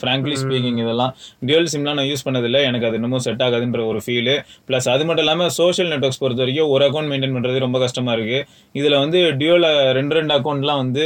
ஃப்ராங்க்லி 0.00 0.36
ஸ்பீக்கிங் 0.42 0.78
இதெல்லாம் 0.84 1.12
டியூல் 1.48 1.70
சிம்லாம் 1.74 1.98
நான் 2.00 2.08
யூஸ் 2.10 2.24
பண்ணதில்ல. 2.26 2.58
எனக்கு 2.70 2.86
அது 2.88 2.98
இன்னமும் 3.00 3.24
செட் 3.26 3.42
ஆகாதுன்ற 3.46 3.82
ஒரு 3.90 4.00
ஃபீல் 4.06 4.32
ப்ளஸ் 4.68 4.88
அது 4.94 5.04
மட்டும் 5.08 5.24
இல்லாமல் 5.26 5.50
சோஷியல் 5.58 5.90
நெட்ஒர்க்ஸ் 5.92 6.20
பொறுத்த 6.22 6.42
வரைக்கும் 6.44 6.70
ஒரு 6.74 6.84
அக்கௌண்ட் 6.88 7.10
மெயின்டைன் 7.12 7.34
பண்ணுறது 7.36 7.64
ரொம்ப 7.66 7.78
கஷ்டமா 7.84 8.12
இருக்கு. 8.18 8.38
இதில் 8.80 8.96
வந்து 9.02 9.18
டியூல 9.40 9.66
ரெண்டு 9.98 10.14
ரெண்டு 10.18 10.34
அக்கௌண்ட்லாம் 10.38 10.80
வந்து 10.84 11.04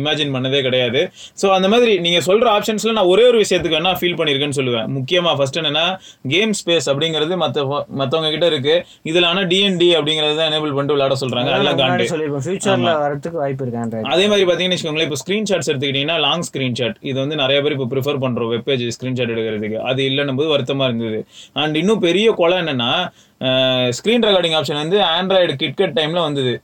இமேஜின் 0.00 0.32
பண்ணதே 0.36 0.60
கிடையாது. 0.68 1.02
ஸோ 1.42 1.46
அந்த 1.56 1.70
மாதிரி 1.74 1.92
நீங்கள் 2.06 2.26
சொல்கிற 2.28 2.48
ஆப்ஷன்ஸ்ல 2.56 2.94
நான் 2.98 3.10
ஒரே 3.14 3.24
ஒரு 3.30 3.38
விஷயத்துக்கு 3.44 3.78
வேணா 3.78 3.94
ஃபீல் 4.00 4.18
பண்ணியிருக்கேன்னு 4.20 4.58
சொல்லுவேன். 4.60 4.88
முக்கியமாக 4.98 5.34
ஃபர்ஸ்ட் 5.40 5.60
என்னன்னா 5.62 5.86
கேம் 6.34 6.54
ஸ்பேஸ் 6.60 6.88
அப்படிங்கிறது 6.92 7.36
மற்ற 7.44 7.64
மற்றவங்க 8.00 8.30
கிட்ட 8.36 8.46
இருக்கு. 8.52 8.76
இதில் 9.10 9.28
ஆனால் 9.30 9.48
டிஎன்டி 9.52 9.90
அப்படிங்கிறது 9.98 10.36
தான் 10.40 10.48
எனேபிள் 10.50 10.74
பண்ணிட்டு 10.76 10.96
விளையாட 10.96 11.16
சொல்கிறாங்க 11.22 11.50
அதெல்லாம் 11.56 11.80
காண்டு. 11.82 12.06
ஃபியூச்சர்ல 12.46 12.92
வரதுக்கு 13.04 13.38
வாய்ப்பு 13.42 13.64
இருக்கு 13.66 14.02
அதே 14.14 14.24
மாதிரி 14.30 14.46
பாத்தீங்கன்னு 14.50 14.76
வச்சுக்கோங்களேன் 14.76 15.08
இப்போ 15.08 15.20
ஸ்கிரீன்ஷாட்ஸ் 15.22 15.70
எடுத்துக்கிட்டீங்கன்னா 15.70 16.18
லாங் 16.26 16.44
ஸ்கிரீன்ஷாட் 16.48 16.96
இது 17.10 17.16
வந்து 17.22 17.36
நிறைய 17.42 17.58
பேர் 17.64 17.74
இப்போ 17.76 17.88
ப்ரிஃபர் 17.92 18.20
பண்ணுறோம் 18.26 18.52
வெப்பேஜ் 18.56 18.84
ஸ்க்ரீன்ஷாட் 18.98 19.34
எடுக்கிறதுக்கு. 19.36 19.80
அது 19.90 20.02
இல்லைன்னும் 20.10 20.40
போது 20.42 20.50
வருத்தமா 20.56 20.84
இருந்தது. 20.90 21.20
அண்ட் 21.64 21.76
இன்னும் 21.82 22.04
பெரிய 22.08 22.28
கொலை 22.42 22.58
என்னன்னா 22.62 22.92
ஸ்க்ரீன் 23.98 24.26
ரெக்கார்டிங் 24.28 24.58
ஆப்ஷன் 24.60 24.82
வந்து 24.84 24.98
ஆண்ட்ராய்டு 25.16 25.54
கிட்கட் 25.62 25.98
டைம்ல 25.98 26.20
வந்தது. 26.28 26.54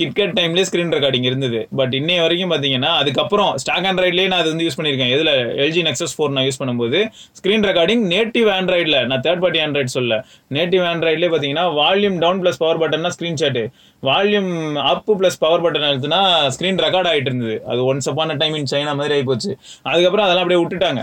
கிட்கட் 0.00 0.34
டைம்லேயே 0.38 0.66
ஸ்க்ரீன் 0.68 0.92
ரெக்கார்டிங் 0.96 1.26
இருந்தது. 1.28 1.60
பட் 1.78 1.94
இன்னைய 1.98 2.20
வரைக்கும் 2.24 2.52
பார்த்தீங்கன்னா 2.52 2.90
அதுக்கப்புறம் 3.00 3.50
ஸ்டாக் 3.62 3.86
ஆண்ட்ராய்ட்லேயே 3.90 4.28
நான் 4.32 4.42
அது 4.42 4.50
வந்து 4.52 4.66
யூஸ் 4.66 4.78
பண்ணியிருக்கேன். 4.78 5.12
இதில் 5.16 5.32
எல்ஜி 5.64 5.82
நெக்ஸஸ் 5.88 6.14
ஃபோர் 6.16 6.34
நான் 6.36 6.46
யூஸ் 6.48 6.60
பண்ணும்போது 6.62 7.00
ஸ்க்ரீன் 7.38 7.66
ரெக்கார்டிங் 7.70 8.04
நேட்டிவ் 8.14 8.48
ஆண்ட்ராய்டில் 8.56 8.98
நான் 9.10 9.24
தேர்ட் 9.26 9.42
பார்ட்டி 9.44 9.62
ஆண்ட்ராய்ட் 9.66 9.94
சொல்ல 9.96 10.20
நேட்டிவ் 10.58 10.84
ஆண்ட்ராய்ட்லேயே 10.92 11.30
பார்த்தீங்கன்னா 11.34 11.66
volume 11.80 12.18
down 12.24 12.40
plus 12.44 12.60
power 12.64 12.80
பட்டன்னா 12.84 13.12
screenshot 13.16 13.64
volume 14.02 14.52
up 14.92 15.10
plus 15.20 15.38
power 15.44 15.64
button 15.66 15.88
எழுத்துனா 15.90 16.20
screen 16.56 16.80
record 16.86 17.10
ஆகிட்டு 17.12 17.30
இருந்தது. 17.32 17.56
அது 17.70 17.80
once 17.90 18.08
upon a 18.12 18.36
time 18.42 18.56
in 18.60 18.70
China 18.72 18.94
மாதிரி 19.00 19.14
ஆகிப்போச்சு 19.18 19.50
அதுக்கப்புறம் 19.90 20.26
அதெல்லாம் 20.26 20.44
அப்படியே 20.44 20.60
விட்டுட்டாங்க. 20.62 21.02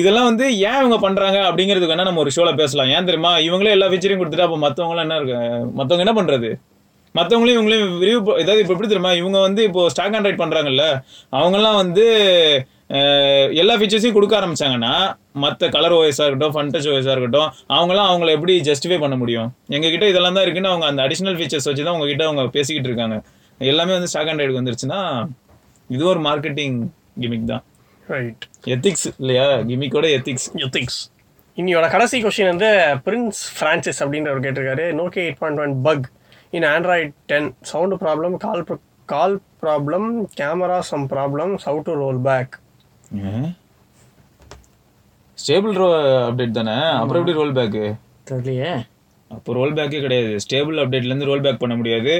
இதெல்லாம் 0.00 0.28
வந்து 0.30 0.46
ஏன் 0.68 0.78
இவங்க 0.82 0.96
பண்றாங்க 1.06 1.38
அப்படிங்கிறதுக்கு 1.48 1.94
வேணா 1.94 2.06
நம்ம 2.10 2.22
ஒரு 2.26 2.32
ஷோல 2.36 2.52
பேசலாம். 2.62 2.92
ஏன் 2.96 3.08
தெரியுமா? 3.08 3.32
இவங்களே 3.48 3.74
எல்லா 3.76 3.88
ஃபீச்சரையும் 3.90 4.22
கொடுத்துட்டு 4.22 4.46
அப்போ 4.46 4.58
மற்றவங்களாம் 4.66 5.06
என்ன 5.06 5.18
இருக்கு? 5.20 5.36
மற்றவங்க 5.80 6.06
என்ன 6.06 6.16
பண்றது? 6.20 6.50
மற்றவங்களையும் 7.18 7.58
இவங்களையும் 7.58 7.98
விரிவு 8.02 8.20
ஏதாவது 8.42 8.62
இப்போ 8.62 8.74
எப்படி 8.74 8.88
தெரியுமா? 8.92 9.12
இவங்க 9.20 9.38
வந்து 9.46 9.60
இப்போ 9.68 9.82
ஸ்டாக் 9.92 10.14
ஆண்ட்ராய்ட் 10.18 10.40
பண்றாங்கல்ல 10.42 10.84
அவங்கெல்லாம் 11.40 11.78
வந்து 11.82 12.04
எல்லா 13.60 13.74
ஃபீச்சர்ஸையும் 13.80 14.16
கொடுக்க 14.16 14.34
ஆரம்பிச்சாங்கன்னா 14.38 14.94
மற்ற 15.44 15.68
கலர் 15.76 15.94
ஓஎஸாக 15.98 16.26
இருக்கட்டும் 16.28 16.54
ஃபன் 16.54 16.72
டச் 16.72 16.88
ஓஎஸாக 16.92 17.14
இருக்கட்டும் 17.16 17.48
அவங்களாம் 17.76 18.08
அவங்கள 18.10 18.28
எப்படி 18.36 18.54
ஜஸ்டிஃபை 18.68 18.98
பண்ண 19.04 19.14
முடியும்? 19.22 19.48
எங்ககிட்ட 19.76 20.08
இதெல்லாம் 20.12 20.36
தான் 20.36 20.44
இருக்குன்னு 20.46 20.70
அவங்க 20.72 20.86
அந்த 20.90 21.02
அடிஷனல் 21.06 21.38
ஃபீச்சர்ஸ் 21.38 21.68
வச்சு 21.70 21.86
தான் 21.86 21.94
உங்ககிட்ட 21.96 22.24
அவங்க 22.28 22.44
பேசிக்கிட்டு 22.56 22.90
இருக்காங்க. 22.90 23.16
எல்லாமே 23.60 23.94
வந்து 23.98 24.10
ஸ்டாக் 24.12 24.30
ஆண்ட்ராய்டுக்கு 24.32 24.62
வந்துருச்சுன்னா 24.62 25.00
இது 25.90 26.04
ஒரு 26.12 26.20
மார்க்கெட்டிங் 26.28 26.76
கிமிக் 27.22 27.48
தான். 27.52 27.64
ரைட் 28.08 28.44
எத்திக்ஸ் 28.74 29.06
இல்லையா? 29.22 29.46
கிமிக்கோட 29.70 30.08
எத்திக்ஸ் 30.18 30.48
எத்திக்ஸ் 30.66 31.00
இன்னியோட 31.58 31.86
கடைசி 31.94 32.16
கொஸ்டின் 32.22 32.52
வந்து 32.52 32.70
பிரின்ஸ் 33.06 33.40
ஃப்ரான்சிஸ் 33.56 34.00
அப்படின்றவர் 34.04 34.44
கேட்டிருக்காரு. 34.46 34.86
Nokia 35.00 35.20
eight 35.24 35.40
point 35.42 35.62
one 35.64 35.74
bug 35.88 36.06
in 36.56 36.66
Android 36.74 37.12
ten 37.30 37.48
sound 37.70 37.96
problem 38.02 38.34
call 38.44 38.62
call 39.12 39.36
problem 39.62 40.08
camera 40.40 40.78
some 40.90 41.06
problem 41.12 41.52
how 41.64 41.80
to 41.88 41.94
roll 42.04 42.20
back 42.28 42.54
stable 45.38 45.72
ROM 45.80 45.86
update 46.26 46.58
தானே? 46.58 46.74
அப்புறம் 46.98 47.20
எப்படி 47.20 47.36
ரோல் 47.38 47.54
பேக்கு 47.56 47.84
தெரியலையே. 48.30 48.72
அப்போ 49.30 49.52
ரோல் 49.58 49.74
பேக்கே 49.78 50.00
கிடையாது. 50.04 50.32
ஸ்டேபிள் 50.44 50.76
அப்டேட்ல 50.82 51.10
இருந்து 51.10 51.28
ரோல் 51.30 51.42
பேக் 51.46 51.62
பண்ண 51.62 51.74
முடியாது. 51.80 52.12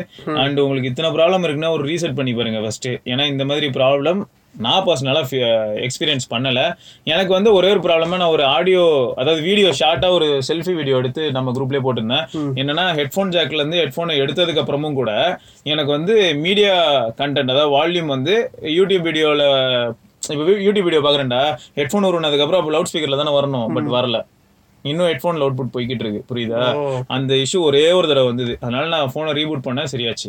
அண்ட் 0.42 0.58
உங்களுக்கு 0.64 0.90
இத்தனை 0.90 1.10
ப்ராப்ளம் 1.16 1.44
இருக்குன்னா 1.46 1.70
ஒரு 1.76 1.84
ரீசெட் 1.90 2.16
பண்ணி 2.18 2.32
பாருங்க 2.38 2.60
ஃபர்ஸ்ட் 2.64 2.88
ஏன்னா 3.12 3.26
இந்த 3.32 3.44
மாதிரி 3.50 3.68
ப்ராப்ளம் 3.78 4.20
நான் 4.64 4.84
பர்சனலாக 4.86 5.38
எக்ஸ்பீரியன்ஸ் 5.86 6.26
பண்ணல. 6.32 6.60
எனக்கு 7.12 7.32
வந்து 7.36 7.50
ஒரே 7.58 7.70
ஒரு 7.74 7.80
ப்ராப்ளமா 7.86 8.18
நான் 8.22 8.34
ஒரு 8.36 8.44
ஆடியோ 8.56 8.84
அதாவது 9.20 9.40
வீடியோ 9.48 9.70
ஷார்ட்டா 9.80 10.10
ஒரு 10.18 10.28
செல்ஃபி 10.48 10.74
வீடியோ 10.80 10.98
எடுத்து 11.02 11.22
நம்ம 11.36 11.54
குரூப்லேயே 11.56 11.84
போட்டிருந்தேன். 11.86 12.26
என்னன்னா 12.62 12.86
ஹெட்ஃபோன் 13.00 13.32
ஜாக்ல 13.36 13.60
இருந்து 13.62 13.80
ஹெட்ஃபோனை 13.82 14.16
எடுத்ததுக்கு 14.24 14.62
அப்புறமும் 14.62 14.98
கூட 15.00 15.12
எனக்கு 15.72 15.92
வந்து 15.98 16.16
மீடியா 16.46 16.74
கண்டென்ட் 17.22 17.52
அதாவது 17.54 17.74
வால்யூம் 17.76 18.14
வந்து 18.16 18.36
யூடியூப் 18.78 19.06
வீடியோல 19.08 19.42
இப்போ 20.34 20.44
யூடியூப் 20.66 20.86
வீடியோ 20.88 21.02
பார்க்குறேன்டா 21.06 21.42
ஹெட்ஃபோன் 21.80 22.06
உருனதுக்கு 22.10 22.46
அப்போ 22.46 22.70
லவுட் 22.76 22.90
ஸ்பீக்கர்ல 22.90 23.18
தானே 23.22 23.34
வரணும் 23.38 23.66
பட் 23.76 23.90
வரல. 23.96 24.20
இன்னும் 24.84 25.08
ஹெட்ஃபோன் 25.10 25.42
அவுட்புட் 25.44 25.74
போய்கிட்டு 25.74 26.04
இருக்கு 26.04 26.20
புரியுதா. 26.30 26.62
அந்த 27.16 27.34
இஷ்யூ 27.42 27.60
ஒரே 27.68 27.84
ஒரு 27.98 28.06
தடவை 28.08 28.28
வந்தது. 28.30 28.54
அதனால 28.62 28.84
நான் 28.94 29.12
ஃபோனை 29.12 29.32
ரீபூட் 29.38 29.62
பண்ண 29.66 29.84
சரியாச்சு. 29.92 30.28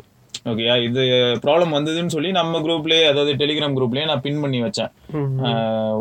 ஓகேயா 0.52 0.76
இது 0.88 1.02
ப்ராப்ளம் 1.45 1.76
வந்ததுன்னு 1.78 2.13
சொல்லி 2.15 2.30
நம்ம 2.39 2.60
குரூப்லயே 2.65 3.06
அதாவது 3.12 3.32
டெலிகிராம் 3.41 3.78
குரூப்லயே 3.78 4.06
நான் 4.12 4.24
பின் 4.28 4.41
பண்ணி 4.43 4.60
வச்சேன். 4.65 4.91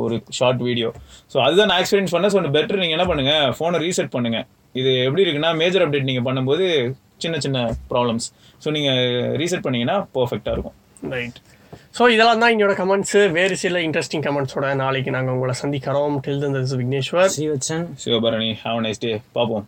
ஒரு 0.05 0.16
ஷார்ட் 0.38 0.62
வீடியோ 0.68 0.90
ஸோ 1.33 1.38
அதுதான் 1.47 1.70
நான் 1.73 1.81
எக்ஸ்பீரியன்ஸ் 1.83 2.14
பண்ண 2.16 2.31
ஸோ 2.35 2.42
பெட்டர் 2.59 2.83
நீங்க 2.83 2.97
என்ன 2.99 3.09
பண்ணுங்க? 3.11 3.35
ஃபோனை 3.59 3.81
ரீசெட் 3.87 4.14
பண்ணுங்க. 4.16 4.40
இது 4.81 4.92
எப்படி 5.07 5.25
இருக்குன்னா 5.25 5.51
மேஜர் 5.62 5.85
அப்டேட் 5.87 6.09
நீங்க 6.11 6.23
பண்ணும்போது 6.29 6.66
சின்ன 7.25 7.37
சின்ன 7.44 7.59
ப்ராப்ளம்ஸ் 7.90 8.29
ஸோ 8.64 8.70
நீங்க 8.77 8.92
ரீசெட் 9.42 9.66
பண்ணீங்கன்னா 9.66 9.99
பர்ஃபெக்டா 10.16 10.55
இருக்கும். 10.57 10.77
ரைட் 11.16 11.38
ஸோ 11.97 12.03
இதெல்லாம் 12.14 12.40
தான் 12.42 12.53
என்னோட 12.55 12.73
கமெண்ட்ஸு 12.81 13.20
வேறு 13.37 13.55
சில 13.62 13.81
இன்ட்ரெஸ்டிங் 13.87 14.25
கமெண்ட்ஸோட 14.27 14.68
நாளைக்கு 14.83 15.11
நாங்கள் 15.16 15.35
உங்களை 15.37 15.55
சந்திக்கிறோம். 15.62 16.16
Till 16.25 16.42
then 16.44 16.57
Vigneshwar 16.81 17.31
Srivatsan 17.37 17.85
Sivabharani 18.03 18.51
have 18.64 18.81
nice 18.87 19.03
day 19.05 19.12
பார்ப்போம். 19.37 19.66